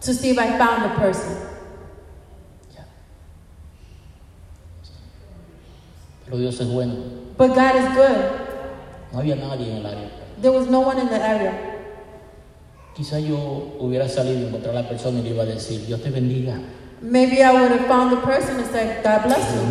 to 0.00 0.14
see 0.14 0.30
if 0.30 0.38
I 0.38 0.56
found 0.58 0.84
the 0.84 0.98
person. 0.98 1.36
Pero 6.24 6.38
Dios 6.38 6.58
es 6.60 6.66
bueno. 6.68 6.94
But 7.36 7.48
God 7.54 7.76
is 7.76 7.94
good. 7.94 8.16
No 9.12 9.18
había 9.18 9.36
nadie 9.36 9.70
en 9.70 9.76
el 9.78 9.86
área. 9.86 10.08
There 10.42 10.52
was 10.52 10.68
no 10.68 10.80
one 10.80 10.98
in 10.98 11.06
the 11.08 11.16
area. 11.16 11.54
Quizá 12.94 13.18
yo 13.20 13.36
hubiera 13.80 14.08
salido 14.08 14.40
y 14.40 14.46
encontrar 14.48 14.76
a 14.76 14.82
la 14.82 14.88
persona 14.88 15.20
y 15.20 15.22
le 15.22 15.30
iba 15.30 15.44
a 15.44 15.46
decir, 15.46 15.86
Dios 15.86 16.02
te 16.02 16.10
bendiga. 16.10 16.58
Maybe 17.00 17.42
I 17.42 17.52
would 17.52 17.70
have 17.70 17.86
found 17.86 18.12
the 18.12 18.20
person 18.20 18.58
and 18.58 18.66
said, 18.66 19.02
God 19.02 19.22
bless 19.24 19.54
you. 19.54 19.62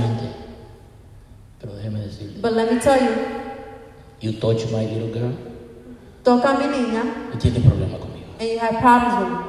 Pero 1.60 1.74
déjeme 1.76 2.00
decirle, 2.00 2.42
But 2.42 2.54
let 2.54 2.72
me 2.74 2.80
tell 2.80 3.00
you, 3.00 3.12
you 4.22 4.40
touch 4.40 4.66
my 4.72 4.86
little 4.86 5.12
girl 5.14 5.32
toca 6.24 6.52
a 6.52 6.58
mi 6.58 6.66
niña 6.66 7.04
y 7.34 7.38
tiene 7.38 7.60
problema 7.60 7.98
conmigo. 7.98 8.28
and 8.40 8.50
you 8.50 8.60
have 8.60 8.80
problems 8.80 9.20
with 9.20 9.30
me. 9.30 9.46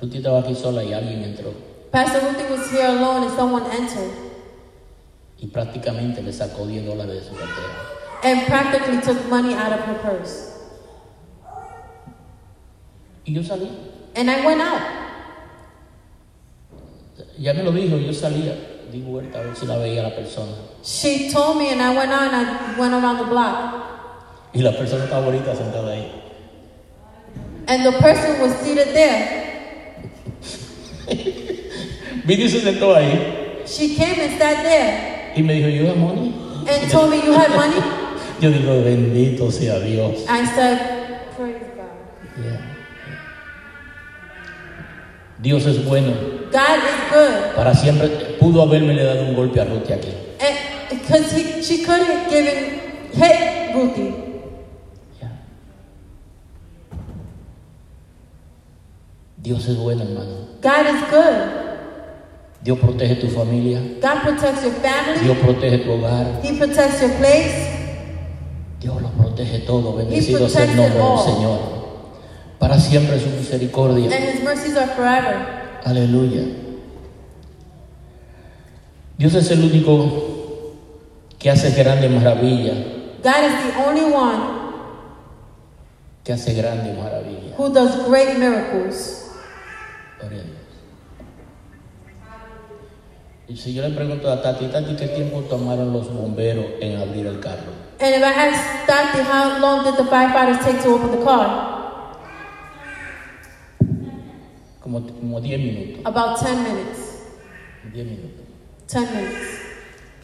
Ruti 0.00 0.16
estaba 0.18 0.40
aquí 0.40 0.54
sola 0.54 0.82
y 0.82 0.92
alguien 0.92 1.22
entró 1.22 1.52
Pastor 1.90 2.22
Ruthie 2.22 2.50
was 2.50 2.70
here 2.70 2.86
alone 2.86 3.24
and 3.26 3.36
someone 3.36 3.64
entered 3.70 4.10
y 5.38 5.46
prácticamente 5.46 6.22
le 6.22 6.32
sacó 6.32 6.66
10 6.66 6.86
dólares 6.86 7.14
de 7.16 7.28
su 7.28 7.34
cartera. 7.34 8.03
And 8.24 8.46
practically 8.46 9.00
took 9.00 9.28
money 9.28 9.54
out 9.54 9.72
of 9.72 9.80
her 9.80 9.94
purse. 10.02 10.50
Y 13.26 13.34
yo 13.34 13.42
salí. 13.42 13.68
And 14.16 14.30
I 14.30 14.44
went 14.44 14.60
out. 14.60 14.80
Ya 17.38 17.52
me 17.52 17.62
lo 17.62 17.72
dijo, 17.72 17.98
yo 17.98 18.12
salía, 18.12 18.54
di 18.90 19.00
vuelta 19.00 19.40
a 19.40 19.42
ver 19.42 19.56
si 19.56 19.66
la 19.66 19.76
veía 19.76 20.02
la 20.02 20.10
persona. 20.10 20.52
She 20.82 21.30
told 21.30 21.58
me 21.58 21.70
and 21.70 21.82
I 21.82 21.94
went 21.96 22.12
out 22.12 22.32
and 22.32 22.36
I 22.36 22.78
went 22.78 22.94
around 22.94 23.18
the 23.18 23.24
block. 23.24 23.74
Y 24.54 24.60
la 24.62 24.72
persona 24.72 25.04
estaba 25.04 25.24
bonita 25.26 25.54
sentada 25.54 25.92
ahí. 25.92 26.10
And 27.66 27.84
the 27.84 27.92
person 27.98 28.40
was 28.40 28.54
seated 28.60 28.94
there. 28.94 29.42
Vino 32.24 32.44
y 32.44 32.48
se 32.48 32.60
sentó 32.60 32.94
ahí 32.94 33.66
She 33.66 33.96
came 33.96 34.18
and 34.20 34.38
sat 34.38 34.62
there 34.62 35.32
y 35.36 35.42
me 35.42 35.54
dijo, 35.54 35.68
¿you 35.68 35.86
have 35.86 35.98
money? 35.98 36.32
and 36.68 36.90
told 36.90 37.10
me, 37.10 37.22
You 37.24 37.32
have 37.32 37.50
money? 37.50 38.00
Yo 38.44 38.50
digo, 38.50 38.84
bendito 38.84 39.50
sea 39.50 39.80
Dios. 39.80 40.26
I 40.28 40.44
said, 40.44 40.78
Praise 41.34 41.64
God. 41.74 42.44
Yeah. 42.44 42.60
Dios 45.40 45.64
es 45.64 45.82
bueno. 45.82 46.12
God 46.52 46.78
is 46.84 47.10
good. 47.10 47.56
Para 47.56 47.74
siempre 47.74 48.08
pudo 48.38 48.60
haberme 48.60 48.92
le 48.92 49.02
dado 49.02 49.22
un 49.22 49.34
golpe 49.34 49.62
a 49.62 49.64
Ruth 49.64 49.90
aquí. 49.90 50.12
Because 50.90 51.32
he, 51.32 51.62
she 51.62 51.86
could 51.86 52.02
have 52.02 52.28
given, 52.28 52.80
hit 53.14 53.74
Ruthie. 53.74 54.14
Ya. 55.22 55.30
Dios 59.38 59.66
es 59.68 59.76
bueno, 59.78 60.02
hermano. 60.02 60.48
God 60.60 60.94
is 60.94 61.10
good. 61.10 61.64
Dios 62.62 62.78
protege 62.78 63.14
tu 63.22 63.28
familia. 63.28 63.80
God 64.02 64.20
protects 64.20 64.62
your 64.64 64.74
family. 64.82 65.20
Dios 65.20 65.38
protege 65.38 65.78
tu 65.78 65.92
hogar. 65.92 66.42
He 66.42 66.58
protects 66.58 67.00
your 67.00 67.10
place. 67.16 67.73
Protege 69.34 69.58
todo. 69.60 69.94
Bendecido 69.94 70.48
sea 70.48 70.62
el 70.64 70.76
nombre 70.76 70.94
del. 70.94 71.18
Señor. 71.18 71.58
Para 72.58 72.78
siempre 72.78 73.18
su 73.18 73.28
misericordia. 73.30 74.04
And 74.04 74.24
his 74.24 74.44
mercies 74.44 74.76
are 74.76 74.86
forever. 74.94 75.80
Aleluya. 75.84 76.42
Dios 79.18 79.34
es 79.34 79.50
el 79.50 79.64
único 79.64 80.74
que 81.38 81.50
hace 81.50 81.70
grandes 81.72 82.10
maravillas. 82.10 82.76
God 83.22 83.44
is 83.44 83.74
the 83.74 83.88
only 83.88 84.04
one 84.04 84.54
Que 86.22 86.32
hace 86.32 86.54
grandes 86.54 86.96
maravillas. 86.96 87.58
who 87.58 87.70
does 87.70 88.06
great 88.08 88.38
miracles. 88.38 89.20
Y 93.46 93.56
si 93.58 93.74
yo 93.74 93.86
le 93.86 93.94
pregunto 93.94 94.30
a 94.30 94.40
Tati, 94.40 94.66
Tati, 94.68 94.96
¿qué 94.96 95.08
tiempo 95.08 95.40
tomaron 95.42 95.92
los 95.92 96.10
bomberos 96.12 96.64
en 96.80 96.96
abrir 96.96 97.26
el 97.26 97.40
carro? 97.40 97.73
And 98.00 98.14
if 98.14 98.22
I 98.22 98.32
ask 98.32 98.86
Tati, 98.86 99.22
how 99.22 99.60
long 99.60 99.84
did 99.84 99.96
the 99.96 100.02
firefighters 100.10 100.64
take 100.64 100.82
to 100.82 100.88
open 100.88 101.12
the 101.12 101.24
car? 101.24 101.70
Como, 104.80 105.00
como 105.00 105.40
10 105.40 105.58
minutos. 105.58 106.00
About 106.04 106.38
10 106.38 106.62
minutes. 106.62 107.22
10 107.92 108.04
minutos. 108.06 108.44
10 108.88 109.10
minutes. 109.14 109.60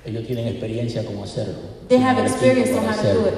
Ellos 0.04 0.26
tienen 0.26 0.48
experiencia 0.48 1.04
cómo 1.04 1.24
hacerlo. 1.24 1.54
They 1.88 1.98
have 1.98 2.16
Tienen 2.16 2.32
experience 2.32 2.72
on 2.72 2.84
how 2.84 2.96
to 2.96 3.14
do 3.14 3.26
it. 3.28 3.34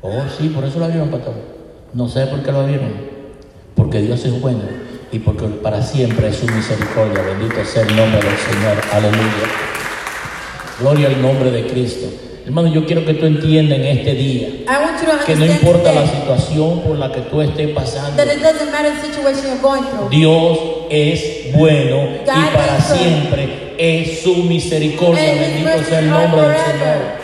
Oh, 0.00 0.24
sí, 0.36 0.48
por 0.48 0.64
eso 0.64 0.78
lo 0.78 0.86
abrieron, 0.86 1.10
pastor. 1.10 1.34
No 1.92 2.08
sé 2.08 2.26
por 2.26 2.42
qué 2.42 2.50
lo 2.50 2.60
abrieron. 2.60 2.92
Porque 3.76 4.00
Dios 4.00 4.24
es 4.24 4.40
bueno 4.40 4.62
y 5.12 5.18
porque 5.18 5.46
para 5.46 5.82
siempre 5.82 6.28
es 6.28 6.36
su 6.36 6.46
misericordia. 6.46 7.22
Bendito 7.22 7.64
sea 7.64 7.82
el 7.82 7.94
nombre 7.94 8.20
del 8.20 8.38
Señor. 8.38 8.78
Aleluya. 8.92 9.46
Gloria 10.80 11.08
al 11.08 11.22
nombre 11.22 11.50
de 11.50 11.66
Cristo. 11.66 12.31
Hermano, 12.44 12.68
yo 12.68 12.84
quiero 12.84 13.04
que 13.04 13.14
tú 13.14 13.26
entiendas 13.26 13.78
en 13.78 13.86
este 13.98 14.14
día 14.14 14.48
que 15.24 15.36
no 15.36 15.46
importa 15.46 15.92
la 15.92 16.06
situación 16.06 16.80
por 16.80 16.98
la 16.98 17.12
que 17.12 17.20
tú 17.20 17.40
estés 17.40 17.68
pasando. 17.70 18.20
Dios 20.10 20.58
es 20.90 21.52
bueno 21.54 22.08
y 22.22 22.56
para 22.56 22.80
siempre 22.80 23.74
es 23.78 24.22
su 24.22 24.34
misericordia. 24.36 25.22
Bendito 25.22 25.84
sea 25.88 26.00
el 26.00 26.10
nombre 26.10 26.48
del. 26.48 26.56
Señor. 26.56 27.22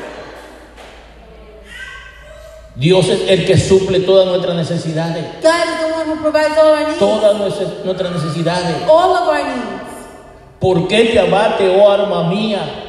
Dios 2.77 3.09
es 3.09 3.29
el 3.29 3.45
que 3.45 3.59
suple 3.59 4.01
todas 4.01 4.27
nuestras 4.29 4.55
necesidades. 4.55 5.41
Todas 5.41 7.37
nuestras 7.85 8.13
necesidades. 8.13 8.77
all 8.89 9.11
of 9.11 9.29
our 9.29 9.45
needs. 9.45 9.89
¿Por 10.61 10.87
qué 10.87 11.05
te 11.07 11.19
abate, 11.19 11.69
oh 11.69 11.91
alma 11.91 12.29
mía? 12.29 12.88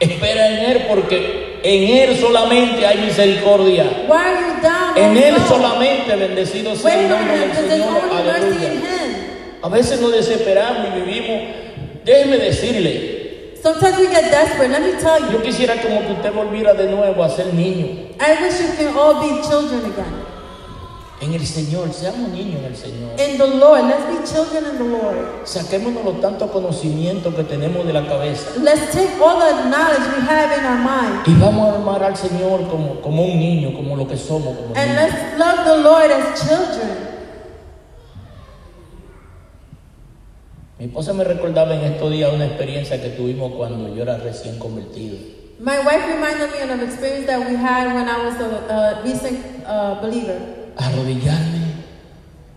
Espera 0.00 0.48
en 0.48 0.70
Él 0.70 0.86
porque 0.88 1.60
en 1.62 1.96
Él 1.96 2.18
solamente 2.18 2.86
hay 2.86 2.98
misericordia. 2.98 3.84
En 4.96 5.16
oh 5.16 5.20
Él 5.20 5.34
solamente 5.48 6.14
bendecido 6.16 6.74
sea 6.76 7.00
el 7.00 7.08
nombre 7.08 7.38
del 7.38 7.70
Señor. 7.70 8.00
Aleluya. 8.12 8.72
A 9.62 9.68
veces 9.68 10.00
nos 10.00 10.12
desesperamos 10.12 10.88
y 10.88 11.00
vivimos. 11.00 11.42
Déjeme 12.04 12.36
decirle, 12.36 13.14
Sometimes 13.62 13.96
we 13.96 14.08
get 14.08 14.30
desperate. 14.30 14.70
Let 14.70 14.82
me 14.82 14.92
tell 15.00 15.20
you. 15.20 15.38
yo 15.38 15.42
quisiera 15.42 15.80
como 15.80 16.02
que 16.02 16.12
usted 16.12 16.34
volviera 16.34 16.74
de 16.74 16.86
nuevo 16.86 17.24
a 17.24 17.30
ser 17.30 17.54
niño. 17.54 18.10
I 18.20 18.42
wish 18.42 18.60
you 18.60 18.76
can 18.76 18.94
all 18.94 19.22
be 19.22 19.40
children 19.40 19.90
again. 19.90 20.33
En 21.24 21.32
el 21.32 21.46
Señor, 21.46 21.90
seamos 21.94 22.28
niños 22.32 22.60
en 22.60 22.64
el 22.66 22.76
Señor. 22.76 23.12
In 23.18 23.38
the 23.38 23.46
Lord. 23.46 23.88
Let's 23.88 24.04
be 24.04 24.18
children 24.30 24.66
in 24.70 24.76
the 24.76 24.84
Lord. 24.84 25.46
Saquémonos 25.46 26.04
los 26.04 26.20
tantos 26.20 26.50
conocimientos 26.50 27.34
que 27.34 27.44
tenemos 27.44 27.86
de 27.86 27.94
la 27.94 28.06
cabeza. 28.06 28.50
Let's 28.62 28.92
take 28.92 29.08
all 29.22 29.38
the 29.38 29.70
knowledge 29.70 30.04
we 30.14 30.20
have 30.20 30.52
in 30.52 30.66
our 30.66 30.76
mind 30.76 31.26
Y 31.26 31.32
vamos 31.40 31.72
a 31.72 31.76
amar 31.76 32.02
al 32.04 32.14
Señor 32.14 32.68
como, 32.68 33.00
como 33.00 33.22
un 33.22 33.38
niño, 33.38 33.74
como 33.74 33.96
lo 33.96 34.06
que 34.06 34.18
somos. 34.18 34.54
Como 34.54 34.74
and 34.76 34.90
niños. 34.90 35.12
let's 35.14 35.38
love 35.38 35.64
the 35.64 35.76
Lord 35.82 36.10
as 36.10 36.40
children. 36.46 37.14
Mi 40.78 40.84
esposa 40.84 41.14
me 41.14 41.24
recordaba 41.24 41.74
en 41.74 41.84
estos 41.90 42.10
días 42.10 42.34
una 42.34 42.44
experiencia 42.44 43.00
que 43.00 43.08
tuvimos 43.08 43.52
cuando 43.54 43.94
yo 43.94 44.02
era 44.02 44.18
recién 44.18 44.58
convertido. 44.58 45.16
My 45.58 45.78
wife 45.78 46.06
reminded 46.06 46.50
me 46.50 46.60
of 46.60 46.70
an 46.70 46.80
experience 46.80 47.26
that 47.28 47.38
we 47.48 47.56
had 47.56 47.94
when 47.94 48.08
I 48.08 48.26
was 48.26 48.38
a, 48.40 49.00
a 49.00 49.02
recent 49.02 49.38
uh, 49.64 49.94
believer. 50.02 50.53
Arrodillarme 50.76 51.74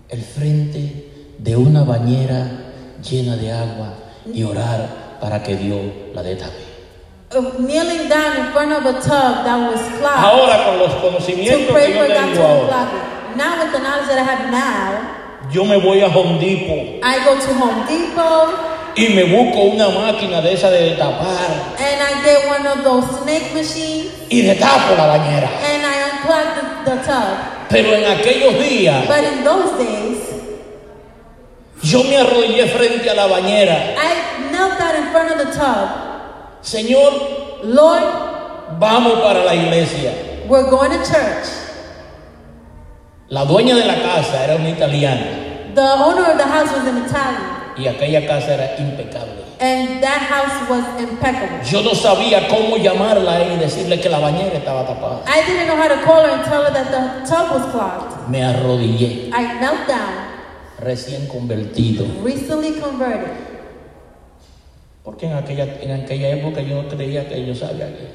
el 0.10 0.22
frente 0.22 1.10
de 1.38 1.56
una 1.56 1.84
bañera 1.84 2.48
llena 3.08 3.36
de 3.36 3.52
agua 3.52 3.94
y 4.34 4.44
orar 4.44 5.18
para 5.22 5.44
que 5.44 5.56
Dios 5.56 5.82
la 6.14 6.24
destape. 6.24 6.66
Of 7.36 7.60
kneeling 7.60 8.08
down 8.08 8.38
in 8.38 8.46
front 8.54 8.72
of 8.72 8.86
a 8.86 8.94
tub 9.02 9.44
that 9.44 9.70
was 9.70 9.82
clogged 10.00 10.24
Ahora 10.24 10.64
con 10.66 10.80
los 10.80 10.94
to 10.94 11.02
conocimientos 11.02 11.72
pray 11.74 11.88
que 11.88 11.94
yo 11.94 12.00
for 12.00 12.08
God 12.08 12.16
tengo 12.16 12.36
to 12.36 12.42
ahora. 12.42 12.88
Now 13.36 13.64
with 13.64 13.72
the 13.74 13.80
knowledge 13.80 14.08
that 14.08 14.18
I 14.18 14.24
have 14.24 14.50
now, 14.50 15.52
yo 15.52 15.66
me 15.66 15.78
voy 15.78 16.02
a 16.02 16.10
Home 16.10 16.40
Depot 16.40 17.04
I 17.04 17.20
go 17.26 17.36
to 17.36 17.54
Home 17.54 17.86
Depot 17.86 18.78
y 18.96 19.10
me 19.14 19.26
busco 19.26 19.62
una 19.76 19.90
máquina 19.90 20.42
de 20.42 20.54
esa 20.54 20.70
de 20.72 20.90
destapar 20.90 21.76
and 21.78 22.02
I 22.02 22.24
get 22.24 22.48
one 22.48 22.66
of 22.66 22.84
those 22.84 23.06
snake 23.22 23.54
machines 23.54 24.08
y 24.30 24.42
destapo 24.42 24.96
la 24.96 25.08
bañera. 25.08 25.50
and 25.70 25.77
Unclog 26.18 26.84
the, 26.86 26.92
the 26.92 27.04
tub. 27.04 27.38
Pero 27.70 27.94
en 27.94 28.06
aquellos 28.06 28.54
días 28.60 29.08
But 29.08 29.24
in 29.24 29.44
those 29.44 29.78
days, 29.78 30.18
yo 31.84 32.04
me 32.04 32.18
arrodillé 32.18 32.68
frente 32.68 33.10
a 33.10 33.14
la 33.14 33.28
bañera. 33.28 33.96
I 33.98 34.50
knelt 34.52 34.80
down 34.80 34.96
in 34.96 35.12
front 35.12 35.32
of 35.32 35.38
the 35.38 35.54
tub. 35.54 35.90
Señor, 36.62 37.64
Lord, 37.64 38.04
vamos 38.80 39.20
para 39.22 39.44
la 39.44 39.54
iglesia. 39.54 40.14
we're 40.48 40.70
going 40.70 40.92
to 40.92 40.98
church. 41.00 41.48
La 43.30 43.44
dueña 43.46 43.76
de 43.76 43.86
la 43.86 43.96
casa 43.96 44.46
era 44.46 44.56
una 44.56 44.70
italiana 44.70 45.74
The 45.76 45.82
owner 45.82 46.32
of 46.32 46.38
the 46.38 46.46
house 46.46 46.72
was 46.72 46.88
an 46.88 47.04
Italian, 47.04 47.57
y 47.78 47.88
aquella 47.88 48.26
casa 48.28 48.54
era 48.56 48.76
impecable. 48.80 49.44
and 49.60 50.04
that 50.04 50.22
house 50.22 50.70
was 50.70 50.84
impeccable. 51.02 51.60
Yo 51.66 51.82
no 51.82 51.96
sabía 51.96 52.48
cómo 52.48 52.78
llamarla 52.78 53.44
y 53.44 53.58
decirle 53.58 54.00
que 54.00 54.08
la 54.10 54.20
bañera 54.20 54.54
estaba 54.58 54.86
tapada. 54.86 55.24
I 55.28 55.42
didn't 55.46 55.68
know 55.68 55.76
how 55.76 55.88
to 55.88 56.02
call 56.06 56.22
her 56.24 56.30
and 56.32 56.44
tell 56.44 56.64
her 56.64 56.72
that 56.72 56.92
the 56.92 57.28
tub 57.28 57.52
was 57.52 57.66
clogged. 57.72 58.30
Me 58.30 58.42
arrodillé, 58.44 59.30
I 59.34 59.60
knelt 59.60 59.88
down, 59.88 60.14
recién 60.80 61.28
convertido. 61.28 62.06
recently 62.24 62.74
converted. 62.80 63.32
Porque 65.04 65.26
en 65.26 65.34
aquella, 65.38 65.66
en 65.82 65.92
aquella 66.04 66.30
época 66.30 66.62
yo 66.62 66.84
no 66.84 66.90
creía 66.90 67.28
que 67.30 67.46
yo 67.46 67.56
sabía 67.56 67.88
que, 67.88 68.10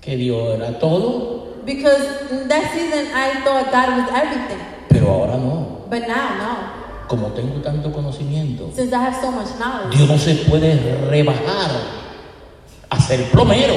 que 0.00 0.16
Dios 0.16 0.54
era 0.56 0.78
todo, 0.78 1.42
Because 1.64 2.04
in 2.30 2.46
that 2.48 2.70
season 2.74 3.06
I 3.14 3.40
thought 3.42 3.72
God 3.72 3.88
was 3.96 4.10
everything. 4.14 4.58
pero 4.88 5.08
ahora 5.10 5.36
no. 5.38 5.86
But 5.88 6.06
now, 6.06 6.36
no. 6.36 6.73
Como 7.14 7.28
tengo 7.28 7.60
tanto 7.62 7.92
conocimiento, 7.92 8.70
Since 8.74 8.92
I 8.92 8.98
have 8.98 9.14
so 9.20 9.30
much 9.30 9.48
knowledge, 9.58 9.96
Dios 9.96 10.08
no 10.08 10.18
se 10.18 10.34
puede 10.48 10.74
rebajar 11.10 11.70
a 12.90 13.00
ser 13.00 13.24
plomero. 13.30 13.74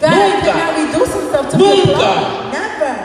God 0.00 0.10
Nunca. 0.10 0.52
cannot 0.52 0.76
reduce 0.76 1.14
himself 1.14 1.50
to 1.50 1.56
be 1.58 1.64
a 1.64 1.74
Nunca. 1.74 1.84
plumber. 1.84 2.52
Never. 2.52 2.96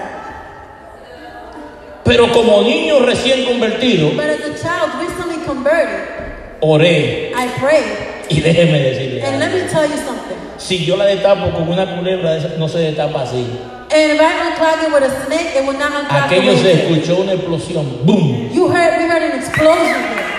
Pero 2.03 2.31
como 2.31 2.61
niño 2.63 2.99
recién 2.99 3.45
convertido, 3.45 4.09
But 4.15 4.25
as 4.25 4.39
a 4.41 4.53
child 4.61 4.91
recently 4.99 5.37
converted, 5.45 6.59
oré. 6.61 7.31
I 7.33 7.47
prayed. 7.59 8.29
Y 8.29 8.41
déjeme 8.41 8.79
decirle, 8.79 9.23
And 9.25 9.39
let 9.39 9.51
me 9.53 9.61
tell 9.69 9.85
you 9.89 9.97
something. 10.05 10.37
si 10.57 10.85
yo 10.85 10.97
la 10.97 11.05
destapo 11.05 11.51
con 11.51 11.67
una 11.69 11.95
culebra, 11.95 12.37
no 12.57 12.67
se 12.67 12.79
destapa 12.79 13.21
así. 13.23 13.45
And 13.93 14.13
if 14.13 14.19
I 14.19 14.49
unclog 14.49 14.81
it 14.81 14.91
with 14.91 15.03
a 15.03 15.25
snake, 15.27 15.55
it 15.55 15.63
will 15.63 15.77
not 15.77 15.91
unclog 15.93 16.29
the 16.29 16.35
Aquello 16.35 16.57
se 16.57 16.73
escuchó 16.73 17.21
una 17.21 17.33
explosión, 17.33 18.03
¡boom! 18.03 18.49
You 18.51 18.67
heard, 18.69 18.97
we 18.97 19.07
heard 19.07 19.21
an 19.21 19.37
explosion 19.37 20.01
there. 20.17 20.33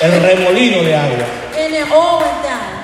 El 0.00 0.22
remolino 0.22 0.82
de 0.82 0.94
agua. 0.94 1.26
And 1.54 1.74
it 1.74 1.92
all 1.92 2.20
went 2.20 2.42
down. 2.42 2.82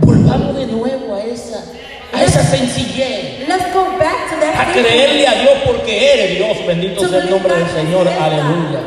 Volvamos 0.00 0.54
de 0.54 0.66
nuevo 0.66 1.14
a 1.14 1.24
esa, 1.24 1.64
a 2.12 2.22
esa 2.22 2.44
sencillez. 2.44 3.48
Let's 3.48 3.72
go 3.72 3.98
back 3.98 4.28
to 4.28 4.36
that 4.40 4.68
A 4.68 4.72
creerle 4.72 5.26
a 5.26 5.40
Dios 5.40 5.58
porque 5.64 6.12
eres 6.12 6.36
Dios. 6.36 6.66
Bendito 6.66 7.08
sea 7.08 7.20
el 7.20 7.30
nombre 7.30 7.54
del 7.54 7.68
Señor. 7.70 8.06
Aleluya. 8.06 8.80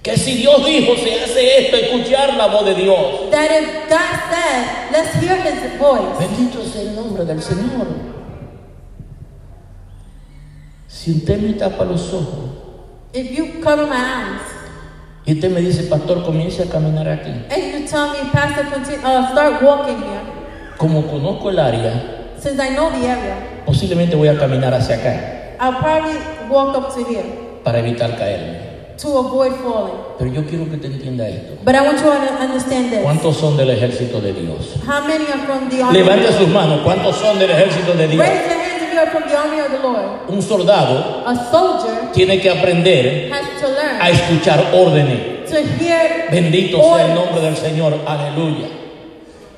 Que 0.00 0.16
si 0.16 0.36
Dios 0.36 0.64
dijo, 0.64 0.94
se 0.94 1.24
hace 1.24 1.66
esto, 1.66 1.76
escuchar 1.76 2.34
la 2.34 2.46
voz 2.46 2.64
de 2.64 2.74
Dios. 2.76 3.30
That 3.32 3.50
if 3.50 3.88
God 3.88 4.14
said, 4.30 4.92
let's 4.92 5.12
hear 5.20 5.34
his 5.42 5.76
voice. 5.76 6.16
Bendito 6.20 6.62
sea 6.62 6.82
el 6.82 6.94
nombre 6.94 7.24
del 7.24 7.42
Señor. 7.42 8.15
Si 11.06 11.12
usted 11.12 11.38
me 11.38 11.52
tapa 11.52 11.84
los 11.84 12.12
ojos 12.12 12.50
If 13.12 13.30
you 13.30 13.60
cover 13.62 13.86
my 13.86 13.94
eyes 13.94 14.40
y 15.24 15.34
usted 15.34 15.52
me 15.52 15.60
dice, 15.60 15.84
pastor, 15.84 16.24
comience 16.24 16.60
a 16.60 16.66
caminar 16.66 17.06
aquí. 17.08 17.30
and 17.48 17.72
you 17.72 17.86
tell 17.88 18.10
me, 18.10 18.28
Pastor, 18.32 18.64
continue, 18.72 18.98
uh, 19.06 19.30
start 19.30 19.62
walking 19.62 19.98
here, 19.98 20.20
Como 20.76 21.02
conozco 21.06 21.50
el 21.50 21.60
área, 21.60 22.34
since 22.40 22.60
I 22.60 22.70
know 22.74 22.90
the 22.90 23.06
area, 23.06 23.62
posiblemente 23.64 24.16
voy 24.16 24.26
a 24.26 24.36
caminar 24.36 24.74
hacia 24.74 24.96
acá 24.96 25.56
I'll 25.60 25.78
probably 25.80 26.16
walk 26.50 26.76
up 26.76 26.92
to 26.96 27.04
here 27.08 27.24
para 27.62 27.78
evitar 27.78 28.16
caerme. 28.18 28.96
to 28.98 29.18
avoid 29.18 29.52
falling. 29.62 29.94
Pero 30.18 30.32
yo 30.32 30.44
quiero 30.44 30.68
que 30.68 30.76
te 30.76 30.88
entienda 30.88 31.28
esto. 31.28 31.54
But 31.64 31.76
I 31.76 31.82
want 31.82 31.98
you 31.98 32.10
to 32.10 32.42
understand 32.42 32.90
this. 32.90 33.02
¿Cuántos 33.04 33.36
son 33.36 33.56
del 33.56 33.70
ejército 33.70 34.20
de 34.20 34.32
Dios? 34.32 34.74
How 34.84 35.06
many 35.06 35.24
are 35.26 35.38
from 35.46 35.68
the 35.70 35.82
army? 35.84 36.00
Levante 36.00 36.32
sus 36.32 36.48
manos. 36.48 36.80
¿Cuántos 36.82 37.14
son 37.16 37.38
del 37.38 37.50
ejército 37.50 37.92
de 37.94 38.08
Dios? 38.08 38.26
Raise 38.26 38.48
your 38.48 38.58
hands 38.58 38.75
from 39.10 39.22
the 39.28 39.36
army 39.36 39.60
of 39.60 39.70
the 39.70 39.78
Lord. 39.78 40.28
Un 40.28 40.42
soldado 40.42 41.22
A 41.26 41.34
soldier 41.50 42.10
tiene 42.12 42.40
que 42.40 42.50
aprender 42.50 43.30
has 43.32 43.60
to 43.60 43.66
a 43.66 43.70
learn 43.70 44.00
escuchar 44.14 44.64
órdenes. 44.74 45.48
to 45.50 45.56
hear 45.82 46.28
Bendito 46.30 46.78
sea 46.78 47.04
el 47.04 47.10
orders. 47.10 47.14
nombre 47.14 47.40
del 47.42 47.56
Señor. 47.56 47.94
Aleluya. 48.06 48.68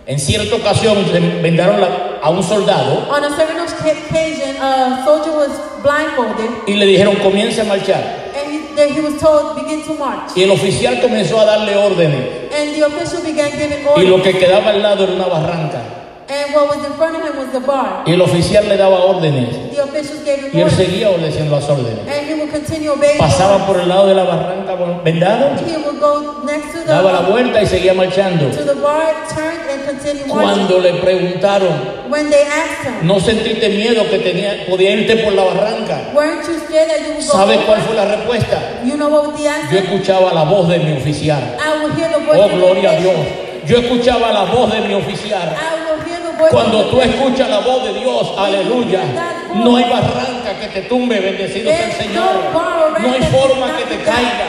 En 0.06 0.18
cierta 0.18 0.56
ocasión 0.56 0.96
vendaron 1.42 1.80
la- 1.80 2.18
a 2.22 2.30
un 2.30 2.42
soldado 2.42 3.06
On 3.10 3.22
a 3.24 3.28
certain 3.36 3.58
occasion, 3.60 4.56
a 4.60 5.04
soldier 5.04 5.32
was 5.36 5.50
blindfolded 5.82 6.50
y 6.66 6.74
le 6.74 6.86
dijeron 6.86 7.14
comience 7.16 7.60
a 7.60 7.64
marchar. 7.64 8.02
and 8.34 8.52
he, 8.52 8.74
that 8.74 8.88
he 8.90 9.00
was 9.00 9.20
told, 9.20 9.54
begin 9.56 9.82
to 9.82 9.92
march. 9.94 10.30
Y 10.34 10.42
el 10.44 10.50
oficial 10.50 11.00
comenzó 11.00 11.38
a 11.40 11.44
darle 11.44 11.76
órdenes. 11.76 12.50
And 12.58 12.74
the 12.74 12.84
official 12.84 13.20
began 13.22 13.50
giving 13.52 13.80
Y 13.96 14.06
lo 14.06 14.14
orders. 14.16 14.22
que 14.32 14.38
quedaba 14.38 14.70
al 14.70 14.82
lado 14.82 15.04
era 15.04 15.12
una 15.12 15.26
barranca. 15.26 15.80
And 16.30 16.54
what 16.54 16.68
was 16.76 16.84
in 16.84 16.92
front 16.92 17.16
of 17.16 17.22
him 17.24 17.38
was 17.38 17.50
the 17.52 17.60
bar. 17.60 18.02
Y 18.06 18.12
el 18.12 18.20
oficial 18.20 18.68
le 18.68 18.76
daba 18.76 19.00
órdenes. 19.00 19.72
The 19.74 19.82
officials 19.82 20.22
gave 20.24 20.40
him 20.44 20.50
Y 20.52 20.58
él 20.60 20.64
orders. 20.64 20.76
seguía 20.76 21.08
obedeciendo 21.10 21.56
las 21.56 21.68
órdenes. 21.70 22.00
And 22.06 22.28
he 22.28 22.34
would 22.34 22.50
continue 22.52 22.90
obeying 22.92 23.16
Pasaba 23.18 23.66
por 23.66 23.80
el 23.80 23.88
lado 23.88 24.06
de 24.08 24.14
la 24.14 24.24
barranca 24.24 24.74
vendado, 25.02 25.56
He 25.66 25.76
would 25.78 25.98
go 25.98 26.42
next 26.44 26.72
to 26.74 26.80
the, 26.80 26.84
daba 26.86 27.12
la 27.12 27.20
vuelta 27.20 27.62
y 27.62 27.66
seguía 27.66 27.94
marchando. 27.94 28.50
to 28.50 28.62
the 28.62 28.74
bar, 28.74 29.14
turned 29.34 29.70
and 29.70 29.84
continued 29.88 30.26
marching. 30.26 30.66
Cuando 30.66 30.80
le 30.80 30.92
preguntaron, 31.00 31.72
When 32.10 32.28
they 32.28 32.42
asked 32.42 32.84
him, 33.00 33.06
¿no 33.06 33.20
sentiste 33.20 33.70
miedo 33.70 34.04
que 34.10 34.18
tenía, 34.18 34.66
podía 34.68 34.90
irte 34.90 35.16
por 35.24 35.32
la 35.32 35.44
barranca? 35.44 36.10
weren't 36.14 36.46
you 36.46 36.58
scared 36.66 36.88
that 36.90 37.00
you 37.08 37.14
would 37.14 37.24
go 37.26 37.32
¿Sabe 37.32 37.54
over? 37.56 37.64
cuál 37.66 37.80
fue 37.80 37.94
la 37.96 38.04
respuesta? 38.04 38.58
You 38.84 38.96
know 38.98 39.08
what 39.08 39.28
was 39.28 39.36
the 39.38 39.44
Yo 39.44 39.50
answer? 39.50 39.78
escuchaba 39.78 40.34
la 40.34 40.44
voz 40.44 40.68
de 40.68 40.78
mi 40.78 40.92
oficial. 40.94 41.40
I 41.58 41.82
will 41.82 41.92
hear 41.94 42.10
the 42.10 42.20
voice 42.20 42.38
Oh, 42.38 42.44
of 42.44 42.50
the 42.50 42.56
gloria 42.58 42.90
a. 42.90 43.00
Dios. 43.00 43.16
Yo 43.66 43.78
escuchaba 43.78 44.30
la 44.32 44.44
voz 44.44 44.70
de 44.72 44.80
mi 44.82 44.94
oficial. 44.94 45.48
I 45.56 45.87
Cuando 46.50 46.84
tú 46.86 47.00
escuchas 47.00 47.50
la 47.50 47.58
voz 47.58 47.82
de 47.82 47.94
Dios, 47.98 48.32
aleluya, 48.36 49.00
no 49.54 49.76
hay 49.76 49.84
barranca 49.84 50.60
que 50.60 50.68
te 50.68 50.82
tumbe, 50.82 51.18
bendecido 51.18 51.68
sea 51.68 51.86
el 51.86 51.92
Señor. 51.92 52.30
no 53.00 53.12
hay 53.12 53.22
forma 53.22 53.76
que 53.76 53.84
te 53.84 54.02
caiga. 54.04 54.46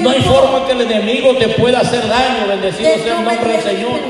No 0.00 0.10
hay 0.10 0.20
forma 0.20 0.66
que 0.66 0.72
el 0.72 0.82
enemigo 0.82 1.34
te 1.36 1.48
pueda 1.48 1.80
hacer 1.80 2.06
daño, 2.06 2.46
bendecido 2.48 2.90
sea 3.02 3.18
el 3.18 3.24
nombre 3.24 3.52
del 3.52 3.62
Señor. 3.62 4.00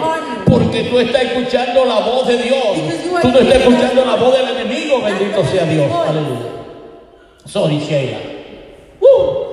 Porque 0.47 0.83
tú 0.85 0.99
estás 0.99 1.23
escuchando 1.23 1.85
la 1.85 2.01
voz 2.01 2.27
de 2.27 2.39
Dios. 2.39 2.67
Tú 3.23 3.29
no 3.29 3.39
estás 3.39 3.57
escuchando 3.57 4.05
la 4.05 4.17
voz 4.17 4.37
del 4.37 4.57
enemigo, 4.57 5.01
bendito 5.01 5.45
sea 5.45 5.65
Dios. 5.65 5.87
Aleluya. 6.09 6.47
Sorry, 7.45 7.79
Sheila. 7.79 8.19
Uh. 9.01 9.51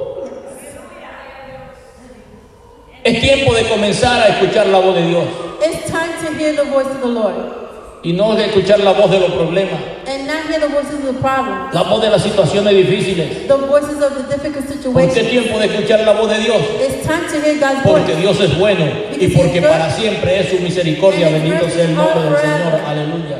Es 3.03 3.21
tiempo 3.21 3.53
de 3.53 3.63
comenzar 3.63 4.21
a 4.21 4.27
escuchar 4.27 4.65
la 4.67 4.79
voz 4.79 4.95
de 4.95 5.07
Dios 5.07 5.23
It's 5.61 5.89
time 5.89 6.11
to 6.25 6.33
hear 6.37 6.53
the 6.55 6.65
voice 6.69 6.87
of 6.87 7.01
the 7.01 7.07
Lord 7.07 7.65
y 8.03 8.13
no 8.13 8.35
de 8.35 8.45
escuchar 8.45 8.79
la 8.79 8.93
voz 8.93 9.09
de 9.09 9.19
los 9.19 9.31
problemas, 9.31 9.79
and 10.07 10.27
not 10.27 10.45
hear 10.47 10.59
the 10.61 10.67
voices 10.69 10.93
of 10.99 11.05
the 11.15 11.19
problem, 11.19 11.73
la 11.73 11.81
voz 11.83 11.99
de 12.01 12.09
las 12.09 12.21
situaciones 12.21 12.73
difíciles. 12.73 13.47
the 13.47 13.57
voices 13.57 14.01
of 14.01 14.13
the 14.15 14.23
difficult 14.37 14.65
¿Por 14.93 15.03
qué 15.07 15.23
situations. 15.23 15.29
tiempo 15.29 15.59
de 15.59 15.65
escuchar 15.65 15.99
la 16.05 16.13
voz 16.13 16.29
de 16.29 16.39
Dios? 16.39 16.61
It's 16.79 17.05
time 17.05 17.27
to 17.27 17.41
hear 17.41 17.59
God's 17.59 17.81
Porque 17.83 18.13
voice. 18.13 18.21
Dios 18.21 18.39
es 18.39 18.57
bueno 18.57 18.85
y 19.19 19.27
porque 19.29 19.61
para 19.61 19.89
siempre 19.89 20.39
es 20.39 20.49
su 20.49 20.59
misericordia. 20.63 21.29
Bendito 21.29 21.67
sea 21.69 21.85
el 21.85 21.95
nombre 21.95 22.21
del 22.23 22.37
Señor. 22.37 22.81
Aleluya. 22.85 23.37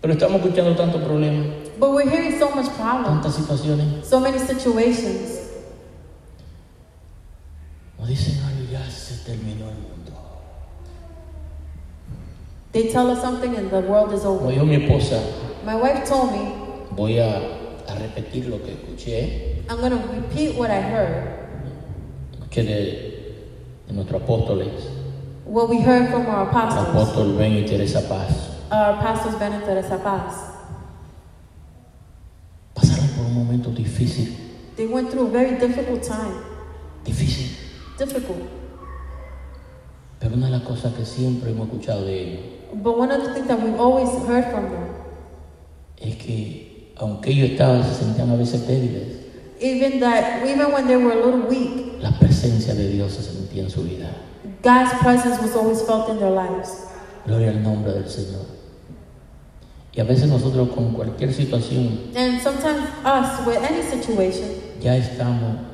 Pero 0.00 0.14
estamos 0.14 0.40
escuchando 0.40 0.74
tantos 0.74 1.02
problemas, 1.02 1.46
But 1.78 1.90
we're 1.92 2.08
hearing 2.10 2.38
so 2.38 2.48
much 2.54 2.68
problem, 2.70 3.04
tantas 3.20 3.34
situaciones. 3.34 4.06
so 4.08 4.18
many 4.18 4.38
situations. 4.38 5.40
Nos 7.98 8.08
dicen, 8.08 8.39
They 12.72 12.90
tell 12.92 13.10
us 13.10 13.20
something 13.20 13.54
and 13.56 13.70
the 13.70 13.80
world 13.80 14.12
is 14.12 14.22
Como 14.22 14.40
over. 14.40 14.52
dijo 14.52 14.64
mi 14.66 14.76
esposa, 14.76 15.20
My 15.66 15.74
wife 15.74 16.04
told 16.08 16.30
me, 16.32 16.52
voy 16.92 17.18
a, 17.18 17.36
a 17.88 17.94
repetir 17.98 18.46
lo 18.48 18.58
que 18.62 18.72
escuché, 18.74 19.64
I'm 19.68 19.80
going 19.80 19.90
to 19.92 19.98
repeat 20.14 20.56
what 20.56 20.70
I 20.70 20.80
heard, 20.80 21.38
escuché 22.34 22.62
de, 22.64 23.34
de 23.88 23.92
nuestros 23.92 24.22
apóstoles, 24.22 24.84
what 25.44 25.68
we 25.68 25.80
heard 25.80 26.10
from 26.10 26.26
our 26.26 26.42
el 26.44 26.48
apostles, 26.48 26.88
apóstol 26.94 27.36
Ben 27.36 27.52
y 27.54 27.66
Teresa 27.66 28.02
Paz. 28.08 28.56
our 28.70 28.94
apostles 29.00 29.34
Benedict 29.38 29.66
and 29.68 30.02
Paz. 30.04 30.34
Pasaron 32.74 33.08
por 33.16 33.26
un 33.26 33.34
momento 33.34 33.70
difícil, 33.70 34.36
They 34.76 34.86
went 34.86 35.10
through 35.10 35.26
a 35.26 35.30
very 35.30 35.56
difficult 35.58 36.02
time. 36.02 36.36
difícil. 37.04 37.50
Difficult. 37.98 38.48
Pero 40.20 40.34
una 40.36 40.46
de 40.46 40.52
las 40.52 40.62
cosas 40.62 40.94
que 40.94 41.04
siempre 41.04 41.50
hemos 41.50 41.66
escuchado 41.66 42.04
de 42.04 42.22
ellos 42.22 42.40
But 42.72 42.96
one 42.96 43.10
of 43.10 43.22
the 43.22 43.34
things 43.34 43.48
that 43.48 43.60
we've 43.60 43.78
always 43.78 44.10
heard 44.26 44.44
from 44.50 44.70
them, 44.70 44.88
es 45.98 46.16
que 46.16 46.92
aunque 46.96 47.30
ellos 47.30 47.50
estaban, 47.50 47.82
se 47.82 48.04
sentían 48.04 48.30
a 48.30 48.36
veces 48.36 48.66
débiles, 48.66 49.20
even 49.60 50.00
that 50.00 50.46
even 50.46 50.72
when 50.72 50.86
they 50.86 50.96
were 50.96 51.12
a 51.12 51.24
little 51.24 51.48
weak, 51.48 52.00
la 52.00 52.12
presencia 52.12 52.74
de 52.74 52.88
Dios 52.88 53.14
se 53.14 53.22
sentía 53.22 53.64
en 53.64 53.70
su 53.70 53.82
vida. 53.82 54.14
God's 54.62 54.92
presence 55.00 55.40
was 55.40 55.56
always 55.56 55.82
felt 55.82 56.08
in 56.10 56.18
their 56.18 56.30
lives. 56.30 56.86
Gloria 57.26 57.50
al 57.50 57.62
nombre 57.62 57.92
del 57.92 58.08
Señor. 58.08 58.46
Y 59.92 60.00
a 60.00 60.04
veces 60.04 60.28
nosotros 60.28 60.68
con 60.72 60.92
cualquier 60.94 61.32
situación 61.34 62.12
And 62.14 62.40
sometimes 62.40 62.88
us, 63.04 63.44
with 63.46 63.58
any 63.58 63.82
situation, 63.82 64.48
ya 64.80 64.96
estamos 64.96 65.69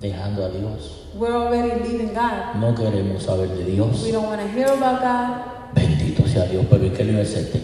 dejando 0.00 0.44
a 0.44 0.48
Dios. 0.50 1.06
we're 1.14 1.34
already 1.34 1.80
leaving 1.82 2.14
God. 2.14 2.56
No 2.60 2.74
queremos 2.74 3.22
saber 3.22 3.48
de 3.48 3.64
Dios. 3.64 4.02
We 4.04 4.12
don't 4.12 4.26
want 4.26 4.40
to 4.40 4.48
hear 4.48 4.68
about 4.68 5.00
God. 5.00 5.74
Bendito 5.74 6.26
sea 6.28 6.46
Dios, 6.46 6.66
pero 6.68 6.84
¿y 6.84 6.90
qué 6.90 7.04
lío 7.04 7.20
es 7.20 7.34
este? 7.34 7.60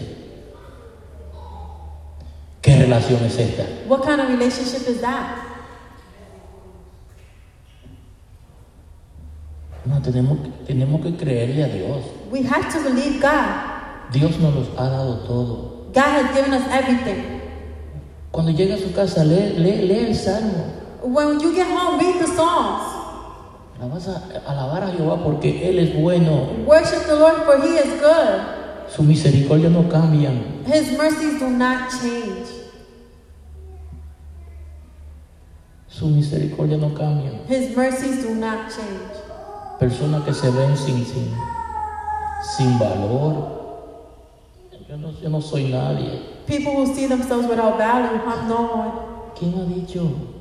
¿Qué 2.61 2.77
relación 2.77 3.23
es 3.25 3.37
esta? 3.37 3.65
What 3.87 4.03
kind 4.03 4.21
of 4.21 4.29
relationship 4.29 4.87
is 4.87 5.01
that? 5.01 5.37
No, 9.85 10.01
tenemos, 10.01 10.37
tenemos 10.65 11.01
que 11.01 11.15
creerle 11.15 11.63
a 11.63 11.67
Dios. 11.67 12.05
We 12.31 12.41
have 12.43 12.71
to 12.71 12.79
believe 12.79 13.19
God. 13.21 14.11
Dios 14.13 14.39
nos 14.39 14.55
los 14.55 14.67
ha 14.77 14.89
dado 14.89 15.19
todo. 15.25 15.87
God 15.93 16.03
has 16.03 16.35
given 16.35 16.53
us 16.53 16.63
everything. 16.71 17.41
Cuando 18.31 18.51
llega 18.51 18.75
a 18.75 18.77
su 18.79 18.91
casa, 18.93 19.23
lee, 19.23 19.53
lee, 19.57 19.85
lee 19.85 20.07
el 20.07 20.15
Salmo. 20.15 20.82
When 21.03 21.39
you 21.41 21.53
get 21.53 21.67
home, 21.67 21.99
read 21.99 22.21
the 22.21 22.27
Psalms. 22.27 22.93
Vas 23.91 24.07
a 24.07 24.41
alabar 24.47 24.83
a 24.83 24.91
Jehová 24.91 25.21
porque 25.21 25.69
Él 25.69 25.77
es 25.79 25.93
bueno. 25.93 26.47
Worship 26.65 27.05
the 27.05 27.15
Lord, 27.15 27.43
for 27.43 27.57
He 27.57 27.75
is 27.75 27.99
good. 27.99 28.89
Su 28.89 29.03
misericordia 29.03 29.69
no 29.69 29.83
cambian. 29.89 30.63
His 30.65 30.97
mercies 30.97 31.39
do 31.39 31.49
not 31.49 31.91
change. 31.91 32.47
Su 35.89 36.07
misericordia 36.07 36.77
no 36.77 36.93
cambian. 36.95 37.45
His 37.49 37.75
mercies 37.75 38.23
do 38.23 38.35
not 38.35 38.69
change. 38.69 39.11
Personas 39.79 40.23
que 40.23 40.33
se 40.33 40.49
ven 40.51 40.77
sin, 40.77 41.05
sin, 41.05 41.29
sin 42.55 42.79
valor. 42.79 43.61
Yo 44.87 44.95
no, 44.95 45.11
yo 45.21 45.29
no 45.29 45.41
soy 45.41 45.69
nadie. 45.69 46.21
People 46.47 46.73
who 46.73 46.95
see 46.95 47.07
themselves 47.07 47.47
without 47.49 47.77
value, 47.77 48.21
I'm 48.25 48.47
no 48.47 48.61
one. 48.71 48.91
¿Quién 49.35 49.53
ha 49.55 49.65
dicho? 49.65 50.32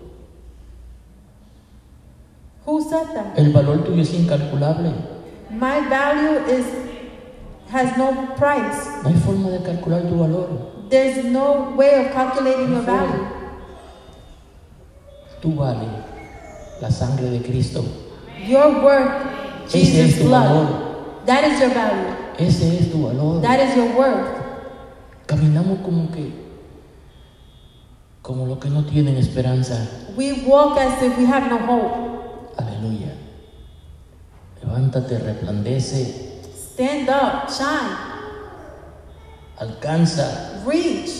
Who 2.67 2.81
said 2.81 3.09
that? 3.15 3.37
El 3.39 3.53
valor 3.53 3.85
tuyo 3.85 4.03
es 4.03 4.13
incalculable. 4.15 4.93
My 5.51 5.81
value 5.89 6.39
is 6.49 6.65
has 7.73 7.97
no 7.97 8.35
price. 8.37 8.87
No 9.03 9.09
hay 9.11 9.17
forma 9.21 9.51
de 9.51 9.59
calcular 9.63 10.03
tu 10.09 10.17
valor. 10.19 10.49
There's 10.89 11.25
no 11.25 11.73
way 11.77 12.07
of 12.07 12.13
calculating 12.13 12.71
your 12.73 12.83
value. 12.83 13.27
Tú 15.41 15.55
vales 15.57 15.89
la 16.81 16.91
sangre 16.91 17.31
de 17.31 17.43
Cristo. 17.43 17.83
Your 18.47 18.83
worth, 18.83 19.27
Ese 19.69 19.75
es 19.75 19.89
Jesus' 19.93 20.19
tu 20.19 20.25
blood. 20.29 20.45
valor. 20.45 20.69
That 21.27 21.45
is 21.45 21.61
your 21.61 21.71
value. 21.71 22.15
Ese 22.39 22.79
es 22.81 22.91
tu 22.93 23.03
valor. 23.07 23.41
That 23.43 23.61
is 23.61 23.75
your 23.77 23.97
worth. 23.97 24.29
Caminamos 25.27 25.79
como 25.83 26.11
que, 26.13 26.31
como 28.23 28.47
los 28.47 28.59
que 28.59 28.69
no 28.69 28.85
tienen 28.85 29.17
esperanza. 29.17 29.89
We 30.17 30.45
walk 30.47 30.79
as 30.79 31.03
if 31.03 31.17
we 31.19 31.25
have 31.25 31.49
no 31.51 31.59
hope. 31.59 32.02
Levántate, 34.63 35.19
resplandece, 35.19 36.31
Stand 36.75 37.09
up, 37.11 37.49
shine, 37.51 37.97
alcanza, 39.59 40.63
reach, 40.67 41.11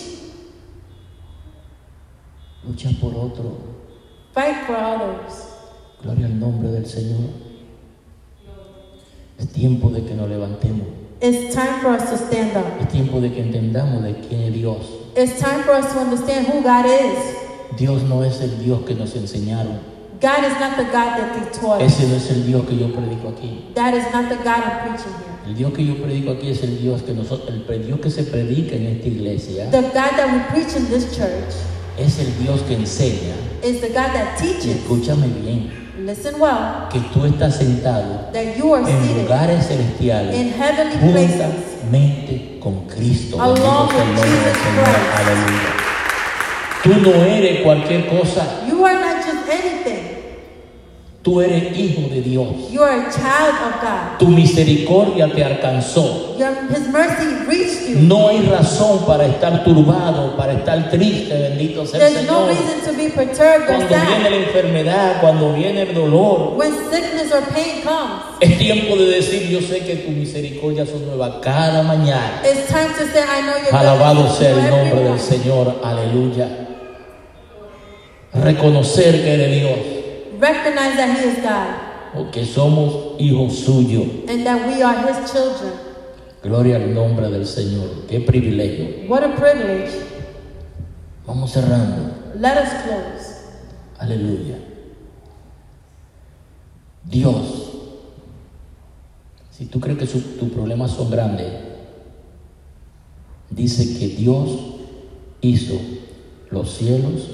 lucha 2.65 2.89
por 3.01 3.15
otro. 3.15 3.59
fight 4.35 4.67
for 4.67 4.77
others. 4.77 5.49
Gloria 6.03 6.27
al 6.27 6.39
nombre 6.41 6.71
del 6.71 6.87
Señor. 6.87 7.31
Es 9.39 9.49
tiempo 9.49 9.91
de 9.91 10.05
que 10.05 10.15
nos 10.15 10.29
levantemos. 10.29 10.87
It's 11.21 11.55
time 11.55 11.81
for 11.81 11.91
us 11.93 12.09
to 12.11 12.17
stand 12.17 12.57
up. 12.57 12.65
Es 12.81 12.89
tiempo 12.89 13.21
de 13.21 13.31
que 13.33 13.41
entendamos 13.43 14.03
de 14.03 14.15
quién 14.27 14.41
es 14.43 14.55
Dios. 14.55 14.79
It's 15.17 15.39
time 15.39 15.63
for 15.65 15.75
us 15.75 15.93
to 15.93 16.01
understand 16.01 16.47
who 16.49 16.63
God 16.63 16.87
is. 16.87 17.77
Dios 17.79 18.03
no 18.03 18.25
es 18.25 18.41
el 18.41 18.59
Dios 18.63 18.83
que 18.85 18.95
nos 18.95 19.15
enseñaron. 19.15 19.92
God 20.23 20.45
is 20.45 20.55
not 20.61 20.77
the 20.77 20.85
God 20.85 21.19
that 21.19 21.35
they 21.35 21.51
taught. 21.59 21.83
Ese 21.83 22.07
no 22.09 22.15
es 22.17 22.31
el 22.31 22.47
Dios 22.47 22.65
que 22.65 22.77
yo 22.79 22.89
predico 22.89 23.29
aquí. 23.29 23.75
That 23.75 23.95
is 23.95 24.05
not 24.13 24.29
the 24.29 24.37
God 24.37 24.63
I'm 24.63 24.89
preaching 24.89 25.13
here. 25.19 25.33
El 25.47 25.55
Dios 25.57 25.73
que 25.75 25.85
yo 25.85 25.95
predico 25.97 26.31
aquí 26.31 26.51
es 26.51 26.63
el 26.63 26.81
Dios 26.81 27.03
que 27.03 27.13
nosotros, 27.13 27.51
el 27.69 27.87
Dios 27.87 27.99
que 28.01 28.11
se 28.11 28.23
predica 28.23 28.77
en 28.77 28.87
esta 28.87 29.09
iglesia 29.09 29.69
The 29.71 29.83
God 29.83 29.93
that 29.93 30.33
we 30.33 30.41
preach 30.53 30.77
in 30.77 30.87
this 30.89 31.15
church 31.17 31.53
es 31.99 32.19
el 32.21 32.33
Dios 32.39 32.63
que 32.63 32.77
enseña. 32.77 33.35
is 33.65 33.81
the 33.81 33.89
God 33.89 34.13
that 34.15 34.39
Y 34.39 34.43
teaches. 34.43 34.77
escúchame 34.77 35.27
bien, 35.43 35.71
Listen 36.07 36.41
well. 36.41 36.89
que 36.91 37.01
tú 37.13 37.25
estás 37.27 37.57
sentado 37.57 38.31
That 38.33 38.57
you 38.57 38.73
are 38.73 38.89
en 38.89 39.23
lugares 39.23 39.67
celestiales 39.67 40.35
in 40.37 40.53
heavenly 40.53 40.97
places 41.13 41.73
con 42.63 42.87
Cristo. 42.87 43.41
Along 43.41 43.91
el 43.91 44.07
nombre 44.07 44.31
del 44.31 44.55
Señor. 44.55 44.89
Aleluya. 45.17 45.73
Tú 46.83 46.91
no 47.11 47.25
eres 47.25 47.63
cualquier 47.63 48.07
cosa. 48.09 48.65
You 48.69 48.85
are 48.85 48.99
not 48.99 49.25
just 49.25 49.49
anything. 49.49 50.12
Tú 51.23 51.41
eres 51.41 51.79
hijo 51.79 52.09
de 52.13 52.21
Dios. 52.21 52.49
You 52.73 52.83
are 52.83 53.01
a 53.01 53.05
child 53.13 53.55
of 53.65 53.81
God. 53.81 54.19
Tu 54.19 54.27
misericordia 54.27 55.33
te 55.33 55.45
alcanzó. 55.45 56.37
Your, 56.37 56.51
his 56.69 56.89
mercy 56.89 57.47
reached 57.47 57.91
you. 57.91 58.01
No 58.01 58.27
hay 58.29 58.41
razón 58.49 59.05
para 59.07 59.27
estar 59.27 59.63
turbado, 59.63 60.37
para 60.37 60.55
estar 60.55 60.91
triste, 60.91 61.33
bendito 61.33 61.87
sea 61.87 62.05
el 62.09 62.13
There's 62.15 62.27
no 62.27 62.49
Señor. 62.49 62.49
reason 62.49 62.81
to 62.85 62.93
be 63.01 63.09
perturbed 63.11 63.67
Cuando 63.67 63.87
viene 63.87 64.31
la 64.31 64.37
enfermedad, 64.37 65.21
cuando 65.21 65.53
viene 65.53 65.83
el 65.83 65.95
dolor, 65.95 66.55
When 66.57 66.73
sickness 66.91 67.33
or 67.33 67.43
pain 67.55 67.83
comes, 67.85 68.23
es 68.41 68.59
tiempo 68.59 68.97
de 68.97 69.07
decir, 69.07 69.49
yo 69.49 69.61
sé 69.61 69.79
que 69.85 69.95
tu 69.95 70.11
misericordia 70.11 70.85
son 70.85 71.07
nuevas 71.07 71.35
cada 71.41 71.85
mañana. 71.85 72.43
it's 72.45 72.67
time 72.67 72.89
to 72.99 73.07
say, 73.13 73.23
I 73.23 73.43
know 73.43 73.57
you're 73.63 73.77
Alabado 73.79 74.29
sea 74.35 74.51
el 74.51 74.69
nombre 74.71 75.05
del. 75.05 75.21
Señor, 75.21 75.73
aleluya. 75.85 76.49
Reconocer 78.35 79.23
que 79.23 79.35
eres 79.35 79.61
Dios, 79.61 79.92
Recognize 80.43 80.97
that 80.97 81.17
He 81.19 81.29
is 81.29 81.37
God 81.45 81.91
porque 82.13 82.45
somos 82.45 83.15
hijos 83.21 83.55
suyos. 83.65 84.29
and 84.29 84.45
that 84.45 84.67
we 84.67 84.83
are 84.83 84.99
His 85.07 85.31
children. 85.33 85.73
Gloria 86.43 86.77
al 86.77 86.93
nombre 86.93 87.31
del 87.31 87.47
Señor, 87.47 88.07
qué 88.09 88.21
privilegio. 88.21 89.09
What 89.09 89.23
a 89.23 89.37
privilege. 89.37 89.93
Vamos 91.27 91.53
cerrando, 91.53 92.11
Let 92.35 92.59
us 92.59 92.69
close. 92.83 93.47
aleluya. 94.01 94.59
Dios, 97.05 97.71
si 99.51 99.67
tú 99.67 99.79
crees 99.81 99.99
que 99.99 100.07
tus 100.07 100.51
problemas 100.51 100.91
son 100.91 101.09
grandes, 101.11 101.53
dice 103.51 103.99
que 103.99 104.09
Dios 104.17 104.51
hizo 105.41 105.75
los 106.51 106.71
cielos 106.73 107.29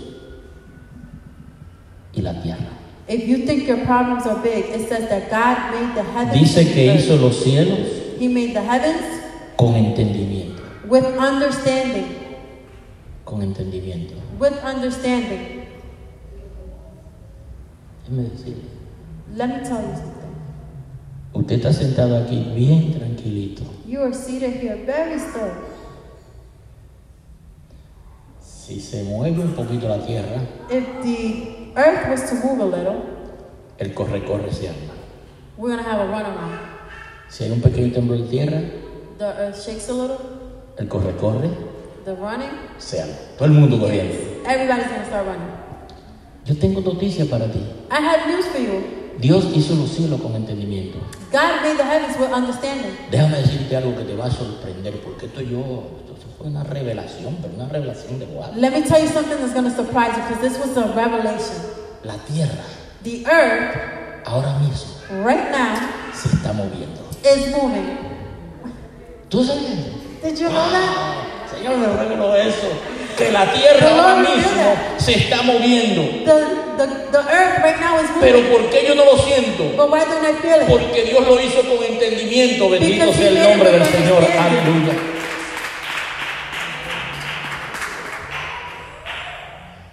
y 2.13 2.21
la 2.23 2.41
tierra. 2.43 2.78
If 3.09 3.27
you 3.27 3.47
think 3.47 3.67
your 3.67 3.85
problems 3.87 4.27
are 4.27 4.37
big, 4.43 4.67
it 4.67 4.87
says 4.89 5.09
that 5.09 5.31
God 5.31 5.73
made 5.73 5.95
the 5.97 6.03
heavens. 6.03 6.39
Dice 6.39 6.65
que 6.75 6.93
hizo 6.95 7.17
los 7.17 7.43
cielos 7.43 7.89
He 8.19 8.29
made 8.29 8.53
the 8.53 8.61
heavens 8.63 9.23
con 9.57 9.75
entendimiento, 9.75 10.63
with 10.89 11.05
understanding. 11.19 12.05
con 13.25 13.41
entendimiento. 13.43 14.15
With 14.39 14.53
understanding. 14.65 15.65
Déjeme 18.09 18.29
decirle, 18.31 18.63
Let 19.37 19.49
me 19.49 19.61
tell 19.67 19.83
you 19.83 19.95
something. 19.95 20.35
usted 21.35 21.57
está 21.57 21.73
sentado 21.73 22.17
aquí 22.19 22.45
bien 22.55 22.93
tranquilito. 22.93 23.63
You 23.87 24.03
are 24.03 24.13
seated 24.13 24.61
here 24.61 24.85
very 24.85 25.19
still. 25.19 25.53
Si 28.41 28.81
se 28.81 29.03
mueve 29.05 29.41
un 29.43 29.53
poquito 29.55 29.89
la 29.89 30.05
tierra, 30.05 30.43
If 30.71 30.85
the 31.03 31.58
earth 31.77 32.09
was 32.09 32.29
to 32.29 32.35
move 32.37 32.61
a 32.61 32.65
little, 32.65 33.03
el 33.79 33.93
corre-corre 33.95 34.53
se 34.53 34.69
arma. 34.69 34.95
we're 35.57 35.69
going 35.71 35.83
to 35.83 35.89
have 35.89 36.01
a 36.01 36.07
runaround. 36.07 36.59
Si 37.29 37.45
hay 37.45 37.51
un 37.51 37.61
pequeño 37.61 37.93
temblor 37.93 38.19
de 38.19 38.29
tierra, 38.29 38.63
The 39.19 39.25
earth 39.25 39.65
shakes 39.65 39.89
a 39.89 39.93
little, 39.93 40.19
el 40.79 40.89
corre-corre 40.89 41.51
the 42.05 42.15
running, 42.15 42.51
se 42.79 43.01
arma. 43.03 43.15
Todo 43.37 43.47
el 43.47 43.55
mundo 43.55 43.79
corriendo. 43.79 44.15
everybody's 44.47 44.87
going 44.87 45.01
to 45.01 45.07
start 45.07 45.27
running. 45.27 45.53
Yo 46.47 46.55
tengo 46.57 46.81
noticia 46.81 47.27
para 47.29 47.47
ti. 47.53 47.61
I 47.91 48.01
have 48.01 48.27
news 48.27 48.47
for 48.47 48.59
you. 48.59 48.83
Dios 49.21 49.45
hizo 49.55 49.75
los 49.75 49.91
cielos 49.91 50.21
con 50.21 50.35
entendimiento. 50.37 50.99
God 51.33 51.61
made 51.63 51.77
the 51.77 51.85
heavens 51.85 52.17
with 52.19 52.33
understanding. 52.33 52.97
Déjame 53.11 53.39
decirte 53.39 53.77
algo 53.77 53.97
que 53.97 54.05
te 54.05 54.15
va 54.15 54.27
a 54.27 54.31
sorprender, 54.31 54.95
porque 55.03 55.27
esto 55.27 55.43
yo, 55.43 55.83
fue 56.39 56.47
una 56.47 56.63
revelación, 56.63 57.37
pero 57.43 57.55
una 57.55 57.69
revelación 57.69 58.19
de 58.19 58.27
guau. 58.27 58.53
Let 58.57 58.71
me 58.73 58.83
tell 58.83 59.03
you 59.03 59.09
something 59.09 59.37
that's 59.39 59.53
going 59.53 59.65
to 59.69 59.75
surprise 59.75 60.17
you 60.17 60.23
because 60.29 60.41
this 60.41 60.59
was 60.59 60.77
a 60.77 60.87
revelation. 60.95 61.57
La 62.05 62.15
tierra 62.29 62.63
The 63.03 63.25
earth, 63.27 63.77
ahora 64.25 64.55
mismo 64.61 64.95
right 65.25 65.51
now, 65.51 65.75
se 66.15 66.29
está 66.29 66.53
moviendo. 66.53 67.01
is 67.25 67.51
moving. 67.51 67.99
¿Tú 69.29 69.45
sabías? 69.45 69.99
Did 70.23 70.39
you 70.39 70.49
know 70.49 70.71
that? 70.71 70.95
Ah, 70.97 71.47
Señor, 71.53 71.77
me 71.79 71.87
reveló 71.89 72.35
eso. 72.37 72.69
Que 73.17 73.33
la 73.33 73.53
tierra 73.53 73.81
The 73.81 73.87
ahora 73.89 74.17
mismo 74.17 74.75
se 74.99 75.15
está 75.19 75.43
moviendo. 75.43 76.03
The, 76.25 76.35
the, 76.79 76.87
the 77.11 77.19
earth 77.19 77.65
right 77.65 77.81
now 77.81 77.99
is 78.01 78.09
Pero 78.21 78.39
moving. 78.39 78.53
¿por 78.53 78.71
qué 78.71 78.87
yo 78.87 78.95
no 78.95 79.05
lo 79.05 79.19
siento? 79.19 79.65
But 79.77 79.91
why 79.91 80.05
don't 80.05 80.25
I 80.25 80.35
feel 80.41 80.63
it? 80.63 80.69
Porque 80.69 81.03
Dios 81.05 81.27
lo 81.27 81.41
hizo 81.41 81.61
con 81.63 81.85
entendimiento. 81.85 82.71
Bendito 82.71 83.07
Because 83.07 83.19
sea 83.19 83.29
el 83.29 83.43
nombre 83.43 83.73
del 83.73 83.85
Señor. 83.85 84.23
Aleluya. 84.25 85.18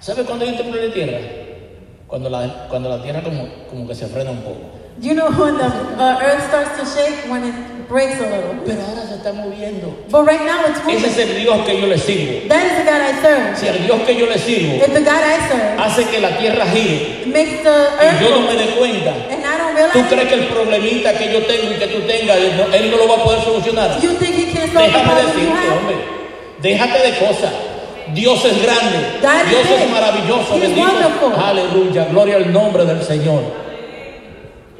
¿Sabe 0.05 0.21
cuándo 0.23 0.45
hay 0.45 0.51
un 0.51 0.57
temblor 0.57 0.81
de 0.81 0.89
tierra? 0.89 1.17
Cuando 2.05 2.29
la, 2.29 2.67
cuando 2.69 2.89
la 2.89 3.01
tierra 3.01 3.23
como, 3.23 3.47
como 3.67 3.87
que 3.87 3.95
se 3.95 4.05
frena 4.05 4.29
un 4.29 4.41
poco. 4.43 4.61
You 5.01 5.15
know 5.15 5.31
when 5.31 5.57
the 5.57 5.65
uh, 5.65 6.21
earth 6.21 6.45
starts 6.47 6.77
to 6.77 6.85
shake 6.85 7.25
when 7.27 7.43
it 7.43 7.55
breaks 7.89 8.19
a 8.21 8.29
little. 8.29 8.53
Pero 8.67 8.81
ahora 8.85 9.01
se 9.07 9.15
está 9.15 9.33
moviendo. 9.33 9.97
But 10.11 10.27
right 10.27 10.45
now 10.45 10.61
it's 10.69 10.77
Ese 10.87 11.07
es 11.07 11.17
moving. 11.17 11.37
el 11.37 11.41
Dios 11.41 11.65
que 11.65 11.81
yo 11.81 11.87
le 11.87 11.97
sirvo. 11.97 12.47
That 12.49 12.65
is 12.67 12.77
the 12.77 12.85
God 12.85 13.01
I 13.01 13.13
serve. 13.19 13.57
Si 13.57 13.67
el 13.67 13.87
Dios 13.87 14.01
que 14.05 14.15
yo 14.15 14.25
le 14.27 14.37
sirvo 14.37 14.75
If 14.75 14.93
the 14.93 15.01
God 15.01 15.23
I 15.25 15.47
serve 15.49 15.79
hace 15.79 16.05
que 16.05 16.21
la 16.21 16.37
tierra 16.37 16.65
gire 16.67 17.25
makes 17.25 17.63
the 17.63 17.73
y 17.73 18.05
earth 18.05 18.21
yo 18.21 18.29
no 18.29 18.41
me 18.47 18.55
dé 18.61 18.75
cuenta, 18.77 19.09
and 19.09 19.41
I 19.43 19.57
don't 19.57 19.73
¿tú 19.91 20.01
realize 20.03 20.07
crees 20.13 20.27
que 20.29 20.35
el 20.35 20.45
problemita 20.53 21.17
que 21.17 21.33
yo 21.33 21.41
tengo 21.47 21.73
y 21.73 21.79
que 21.79 21.87
tú 21.87 22.01
tengas, 22.05 22.37
él 22.37 22.91
no, 22.91 22.97
lo 22.97 23.07
va 23.07 23.15
a 23.15 23.23
poder 23.23 23.41
solucionar? 23.41 23.99
you 24.01 24.13
think 24.19 24.35
He 24.35 24.53
can't 24.53 24.71
solve 24.71 24.85
Déjame 24.85 25.15
decirte, 25.15 25.69
hombre, 25.73 25.95
déjate 26.61 26.99
de 26.99 27.17
cosas. 27.17 27.74
Dios 28.13 28.45
es 28.45 28.61
grande, 28.61 28.97
is 29.17 29.49
Dios 29.49 29.81
es 29.81 29.89
maravilloso, 29.91 30.59
bendito. 30.59 30.81
wonderful. 30.81 31.33
Aleluya, 31.33 32.05
gloria 32.05 32.35
al 32.37 32.53
nombre 32.53 32.85
del 32.85 33.01
Señor. 33.01 33.43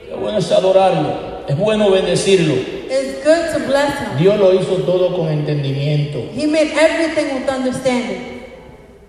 Qué 0.08 0.14
bueno 0.16 0.38
es 0.38 0.52
adorarlo, 0.52 1.44
es 1.48 1.58
bueno 1.58 1.90
bendecirlo. 1.90 2.54
It's 2.54 3.24
good 3.26 3.52
to 3.54 3.68
bless 3.68 3.90
Him. 4.00 4.18
Dios 4.20 4.40
lo 4.40 4.54
hizo 4.54 4.76
todo 4.84 5.16
con 5.16 5.28
entendimiento, 5.30 6.20
He 6.36 6.46
made 6.48 6.72
everything 6.74 7.34
with 7.36 7.50
understanding. 7.50 8.44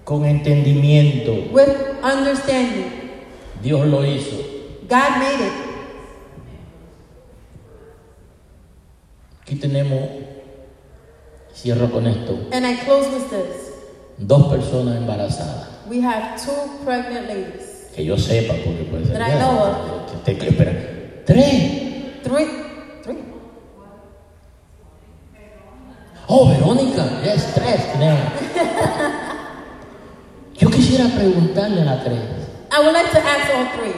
con 0.05 0.25
entendimiento. 0.25 1.33
With 1.53 1.69
understanding. 2.03 2.91
Dios 3.63 3.87
lo 3.87 4.05
hizo. 4.05 4.37
God 4.89 5.19
made 5.19 5.45
it. 5.45 5.53
Aquí 9.43 9.57
tenemos, 9.57 10.01
cierro 11.55 11.91
con 11.91 12.07
esto, 12.07 12.37
And 12.53 12.67
I 12.67 12.77
close 12.85 13.09
with 13.09 13.31
this. 13.31 13.66
Dos 14.19 14.47
personas 14.49 14.97
embarazadas. 14.97 15.69
We 15.89 16.01
have 16.01 16.37
two 16.43 16.85
pregnant 16.85 17.29
ladies. 17.29 17.91
Que 17.95 18.05
yo 18.05 18.17
sepa, 18.19 18.55
porque 18.65 18.85
puede 18.85 19.07
ser. 19.07 19.21
I 19.21 19.39
know 19.39 19.59
of. 19.63 20.25
Que 20.25 20.35
te- 20.35 20.49
espera. 20.49 20.73
Tres. 21.25 22.23
Three. 22.23 22.47
Three. 23.03 23.19
Oh, 26.29 26.49
Verónica, 26.49 27.05
es 27.25 27.55
tres. 27.55 27.81
Yo 30.59 30.71
quisiera 30.71 31.09
preguntarle 31.15 31.83
a 31.83 31.85
la 31.85 32.03
tres. 32.03 32.19
I 32.73 32.81
would 32.81 32.93
like 32.93 33.11
to 33.13 33.19
ask 33.19 33.55
all 33.55 33.67
three. 33.79 33.95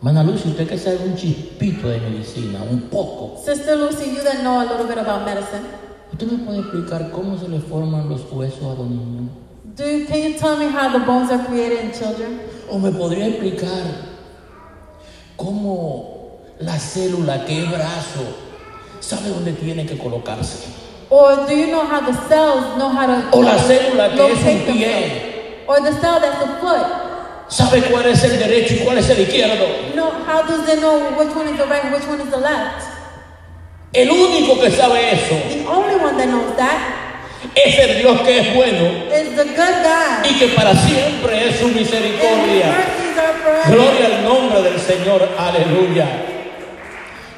Mana 0.00 0.22
Lucy, 0.22 0.48
usted 0.50 0.68
que 0.68 0.78
sabe 0.78 0.98
un 1.04 1.16
chispito 1.16 1.88
de 1.88 1.98
medicina, 1.98 2.60
un 2.68 2.82
poco. 2.82 3.40
Sister 3.42 3.76
Lucy, 3.76 4.10
you 4.10 4.22
that 4.22 4.42
know 4.42 4.60
a 4.60 4.64
little 4.64 4.86
bit 4.86 4.98
about 4.98 5.24
medicine. 5.24 5.64
¿Usted 6.12 6.26
me 6.26 6.44
puede 6.44 6.58
explicar 6.60 7.10
cómo 7.10 7.38
se 7.38 7.48
le 7.48 7.58
forman 7.60 8.08
los 8.08 8.20
huesos 8.30 8.62
a 8.62 8.78
los 8.78 8.88
niños? 8.88 9.30
Do 9.76 9.84
you, 9.84 10.04
can 10.06 10.18
you 10.22 10.38
tell 10.38 10.56
me 10.56 10.66
how 10.66 10.92
the 10.92 10.98
bones 11.04 11.30
are 11.30 11.42
created 11.46 11.84
in 11.84 11.92
children? 11.92 12.40
¿O 12.70 12.78
me 12.78 12.90
podría 12.92 13.28
explicar 13.28 13.82
cómo 15.36 16.40
la 16.60 16.78
célula 16.78 17.44
que 17.46 17.62
es 17.64 17.70
brazo 17.70 18.20
sabe 19.00 19.30
dónde 19.30 19.52
tiene 19.52 19.86
que 19.86 19.96
colocarse? 19.96 20.66
Or 21.08 21.46
do 21.46 21.54
you 21.54 21.68
know 21.68 21.84
how 21.86 22.00
the 22.00 22.12
cells 22.28 22.76
know 22.76 22.90
how 22.90 23.06
to 23.06 23.36
O 23.36 23.42
la 23.42 23.56
célula 23.58 24.14
que 24.14 24.32
es 24.32 24.38
un 24.44 24.74
pie 24.74 25.64
Or 25.66 25.80
the 25.80 25.92
cell 25.92 26.20
that's 26.20 26.38
the 26.38 26.60
foot? 26.60 26.86
sabe 27.48 27.82
cuál 27.90 28.06
es 28.06 28.22
el 28.24 28.38
derecho 28.38 28.74
y 28.74 28.78
cuál 28.78 28.98
es 28.98 29.08
el 29.10 29.20
izquierdo. 29.20 29.66
No, 29.94 30.10
how 30.26 30.42
does 30.42 30.64
they 30.66 30.76
know 30.80 30.98
which 31.18 31.34
one 31.34 31.48
is 31.48 31.56
the 31.58 31.66
right 31.66 31.84
and 31.84 31.94
which 31.94 32.06
one 32.06 32.20
is 32.20 32.30
the 32.30 32.38
left? 32.38 32.91
El 33.92 34.10
único 34.10 34.58
que 34.60 34.70
sabe 34.70 35.12
eso 35.12 35.34
The 35.50 35.66
only 35.68 35.94
one 35.96 36.16
that 36.16 36.26
knows 36.26 36.56
that 36.56 36.98
es 37.54 37.78
el 37.78 37.98
Dios 38.00 38.20
que 38.22 38.38
es 38.38 38.54
bueno 38.54 38.86
is 39.12 39.36
the 39.36 39.44
good 39.44 39.56
God. 39.82 40.30
y 40.30 40.34
que 40.38 40.48
para 40.48 40.74
siempre 40.74 41.48
es 41.48 41.56
su 41.58 41.66
And 41.66 41.76
his 41.76 41.82
misericordia. 41.90 42.66
mercies 42.66 43.18
are 43.18 43.32
forever. 43.42 43.72
Gloria 43.74 44.06
al 44.06 44.24
nombre 44.24 44.62
del 44.62 44.80
Señor, 44.80 45.28
aleluya. 45.36 46.06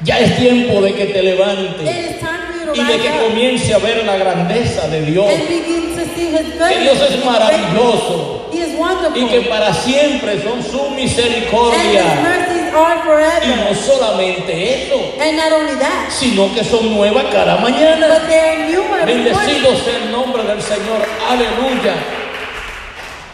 Ya 0.01 0.19
es 0.19 0.37
tiempo 0.37 0.81
de 0.81 0.93
que 0.93 1.05
te 1.07 1.19
It 1.19 1.25
levantes 1.25 1.81
is 1.81 2.19
time 2.19 2.37
for 2.47 2.53
you 2.59 2.73
to 2.73 2.81
y 2.81 2.85
de 2.85 2.93
rise 2.93 3.01
que 3.03 3.09
up 3.09 3.27
comience 3.27 3.73
a 3.73 3.77
ver 3.79 4.05
la 4.05 4.15
grandeza 4.17 4.87
de 4.87 5.01
Dios. 5.01 5.25
and 5.33 5.49
begin 5.49 5.95
to 5.97 6.03
see 6.15 6.27
his 6.27 6.45
goodness. 6.53 6.69
Que 6.69 6.79
Dios 6.81 7.01
es 7.09 7.25
maravilloso 7.25 8.49
He 8.53 8.59
is 8.59 8.77
wonderful. 8.79 9.21
y 9.21 9.27
que 9.27 9.41
para 9.49 9.73
siempre 9.73 10.41
son 10.43 10.63
su 10.63 10.79
and 10.85 10.99
his 10.99 11.17
misericordia. 11.17 12.03
mercies 12.23 12.54
Y 12.75 13.47
no 13.47 13.73
solamente 13.75 14.85
eso, 14.85 15.13
And 15.21 15.37
not 15.37 15.51
only 15.53 15.75
that, 15.79 16.09
sino 16.09 16.53
que 16.53 16.63
son 16.63 16.93
nuevas 16.93 17.25
cada 17.31 17.57
mañana. 17.57 18.07
but 18.07 18.27
they 18.27 18.39
are 18.39 18.67
new 18.67 18.81
every 18.81 19.15
morning. 19.15 19.23
Bendecido 19.33 19.75
sea 19.77 19.97
el 20.03 20.11
nombre 20.11 20.43
del 20.43 20.61
Señor. 20.61 21.01
Aleluya. 21.29 21.95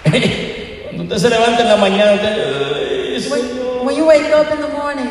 Cuando 0.93 1.03
usted 1.03 1.17
se 1.17 1.29
levanta 1.29 1.61
en 1.61 1.67
la 1.69 1.77
mañana, 1.77 2.13
usted, 2.13 3.15
"Ay, 3.15 3.21
Señor, 3.21 3.83
When 3.83 3.95
you 3.97 4.05
wake 4.05 4.31
up 4.33 4.47
in 4.53 4.61
the 4.61 4.67
morning, 4.67 5.09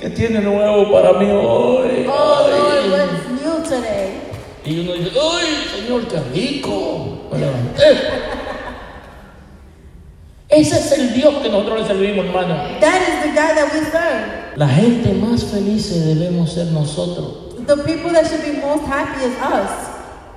¿Qué 0.00 0.08
tiene 0.10 0.40
nuevo 0.40 0.90
para 0.90 1.12
mí 1.18 1.26
hoy? 1.30 2.06
oh. 2.08 2.48
Lord, 2.48 2.90
what's 2.90 3.28
new 3.42 3.62
today? 3.62 4.14
Y 4.64 4.80
uno 4.80 4.92
dice, 4.94 5.10
¡ay, 5.20 5.80
Señor, 5.80 6.06
qué 6.08 6.18
rico! 6.34 7.28
Me 7.32 7.38
levanté. 7.38 8.39
Ese 10.50 10.78
es 10.78 10.92
el 10.92 11.12
Dios 11.14 11.34
que 11.42 11.48
nosotros 11.48 11.80
le 11.82 11.86
servimos, 11.86 12.26
hermano. 12.26 12.54
That 12.80 13.02
is 13.02 13.22
the 13.22 13.28
God 13.28 13.54
that 13.54 13.72
we 13.72 13.80
serve. 13.90 14.56
La 14.56 14.66
gente 14.68 15.12
más 15.14 15.44
feliz 15.44 15.88
debemos 16.04 16.52
ser 16.52 16.66
nosotros. 16.72 17.54
The 17.66 17.76
people 17.84 18.10
that 18.12 18.26
should 18.26 18.42
be 18.42 18.60
most 18.60 18.84
happy 18.86 19.24
is 19.24 19.34
us. 19.40 19.70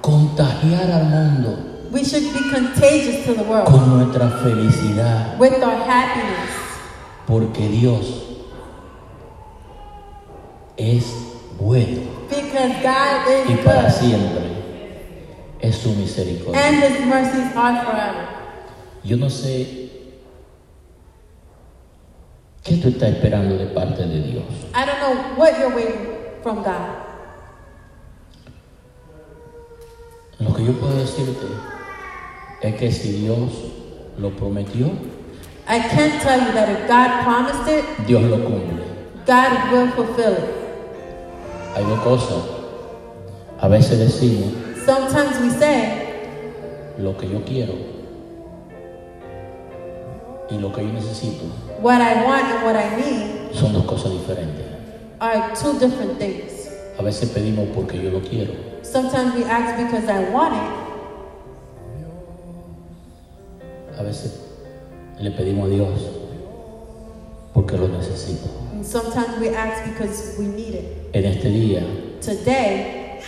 Contagiar 0.02 0.92
al 0.92 1.06
mundo 1.06 1.58
We 1.92 2.04
should 2.04 2.24
be 2.34 2.50
contagious 2.52 3.26
to 3.26 3.34
the 3.34 3.44
world 3.44 3.66
con 3.66 3.90
nuestra 3.98 4.30
felicidad. 4.44 5.38
with 5.40 5.54
our 5.64 5.82
happiness. 5.84 6.50
Porque 7.26 7.68
Dios 7.70 8.06
es 10.78 11.06
bueno 11.60 12.02
Because 12.30 12.74
God 12.84 13.48
y 13.48 13.54
is 13.54 13.60
para 13.66 13.84
good. 13.84 13.92
siempre 13.92 14.44
es 15.60 15.76
su 15.78 15.90
misericordia. 15.94 16.60
And 16.68 16.84
His 16.84 17.06
mercies 17.08 17.56
are 17.56 17.84
forever. 17.84 18.28
Yo 19.04 19.18
no 19.18 19.28
sé 19.30 19.83
qué 22.64 22.78
tú 22.78 22.90
estás 22.90 23.10
esperando 23.10 23.58
de 23.58 23.66
parte 23.68 24.04
de 24.06 24.22
Dios. 24.22 24.44
I 24.74 24.86
don't 24.86 25.00
know 25.00 25.36
what 25.38 25.60
you're 25.60 25.76
waiting 25.76 26.08
from 26.42 26.64
God. 26.64 26.90
Lo 30.40 30.54
que 30.54 30.66
yo 30.66 30.74
puedo 30.74 30.96
decirte 30.98 31.46
es 32.62 32.76
que 32.76 32.92
si 32.92 33.12
Dios 33.22 33.52
lo 34.18 34.32
prometió, 34.32 34.88
I 35.68 35.80
can't 35.80 36.22
tell 36.22 36.40
you 36.40 36.52
that 36.54 36.70
if 36.70 36.88
God 36.88 37.24
promised 37.24 37.68
it, 37.68 37.86
Dios 38.08 38.24
lo 38.24 38.38
cumple. 38.38 38.84
God 39.26 39.72
will 39.72 39.88
fulfill 39.92 40.34
it. 40.34 40.50
Hay 41.76 41.84
dos 41.84 42.00
cosas. 42.02 42.44
A 43.60 43.68
veces 43.70 43.98
decimos 43.98 44.52
Sometimes 44.86 45.40
we 45.40 45.50
say, 45.50 46.94
lo 46.98 47.16
que 47.18 47.30
yo 47.30 47.42
quiero 47.46 47.93
y 50.50 50.58
lo 50.60 50.72
que 50.74 50.82
yo 50.82 50.92
necesito 50.94 51.46
what 51.82 52.02
I 52.02 52.24
want 52.26 52.44
and 52.46 52.64
what 52.66 52.76
I 52.76 52.96
need 52.96 53.54
son 53.54 53.74
dos 53.74 53.86
cosas 53.86 54.12
diferentes. 54.12 54.66
are 55.20 55.56
two 55.56 55.74
different 55.80 56.18
things. 56.20 56.68
A 57.00 57.02
veces 57.04 57.30
pedimos 57.30 57.68
porque 57.74 58.02
yo 58.02 58.10
lo 58.12 58.20
quiero 58.22 58.54
Sometimes 58.84 59.34
we 59.36 59.44
ask 59.46 59.78
because 59.78 60.08
I 60.10 60.30
want 60.32 60.54
it. 60.54 60.84
A 63.98 64.04
veces 64.04 64.40
le 65.20 65.32
pedimos 65.32 65.68
a 65.68 65.70
Dios 65.70 66.00
porque 67.54 67.78
lo 67.78 67.88
necesito. 67.88 68.50
And 68.74 68.86
sometimes 68.86 69.40
we 69.40 69.50
ask 69.56 69.84
because 69.86 70.36
we 70.38 70.46
need 70.48 70.76
it. 70.76 70.86
En 71.14 71.26
este 71.26 71.50
día 71.50 71.82
Today, 72.22 73.20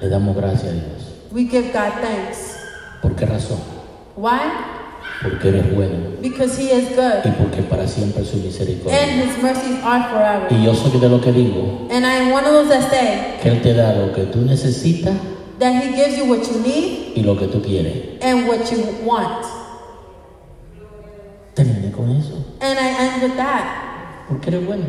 le 0.00 0.08
damos 0.08 0.36
gracias 0.36 0.64
a 0.70 0.74
Dios. 0.74 1.30
we 1.32 1.44
give 1.44 1.72
God 1.72 1.92
thanks. 2.00 2.56
¿Por 3.02 3.14
qué 3.14 3.26
razón? 3.26 3.58
Why? 4.16 4.67
Porque 5.22 5.48
eres 5.48 5.74
bueno 5.74 5.94
Because 6.22 6.60
He 6.60 6.72
is 6.76 6.90
y 6.90 6.94
good. 6.94 7.34
porque 7.38 7.62
para 7.62 7.86
siempre 7.88 8.22
es 8.22 8.28
su 8.28 8.36
misericordia. 8.38 8.96
And 9.02 9.22
His 9.22 9.42
mercies 9.42 9.78
are 9.84 10.04
forever. 10.10 10.46
Y 10.50 10.64
yo 10.64 10.74
soy 10.74 11.00
de 11.00 11.08
lo 11.08 11.20
que 11.20 11.32
digo 11.32 11.88
And 11.90 12.04
I 12.04 12.18
am 12.20 12.32
one 12.32 12.44
of 12.46 12.52
those 12.52 12.68
that 12.68 12.88
say 12.90 13.38
que 13.42 13.48
Él 13.50 13.60
te 13.62 13.74
da 13.74 13.94
lo 13.94 14.12
que 14.12 14.24
tú 14.24 14.40
necesitas 14.42 15.14
that 15.58 15.72
He 15.82 15.92
gives 15.96 16.16
you 16.16 16.24
what 16.26 16.42
you 16.46 16.60
need 16.62 17.16
y 17.16 17.22
lo 17.22 17.36
que 17.36 17.46
tú 17.48 17.60
quieres. 17.60 18.22
and 18.22 18.46
what 18.46 18.70
you 18.70 18.78
want. 19.04 19.44
Termine 21.54 21.90
con 21.90 22.10
eso. 22.12 22.34
And 22.60 22.78
I 22.78 22.88
end 22.88 23.22
with 23.22 23.36
that. 23.36 24.26
Porque 24.28 24.50
eres 24.50 24.64
bueno. 24.66 24.84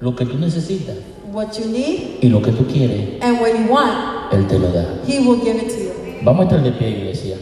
Lo 0.00 0.14
que 0.16 0.26
tú 0.26 0.36
necesitas 0.36 0.96
What 1.32 1.52
you 1.58 1.66
need 1.70 2.18
y 2.20 2.28
lo 2.28 2.42
que 2.42 2.52
tú 2.52 2.66
quieres, 2.66 3.22
and 3.22 3.40
what 3.40 3.48
you 3.54 3.72
want, 3.72 4.32
Él 4.32 4.46
te 4.48 4.58
lo 4.58 4.70
da. 4.70 4.84
He 5.06 5.18
will 5.20 5.40
give 5.42 5.56
it 5.56 5.68
to 5.70 5.78
you. 5.78 5.92
Vamos 6.22 6.40
a 6.44 6.48
estar 6.48 6.62
de 6.62 6.72
pie, 6.72 6.90
iglesia. 6.90 7.36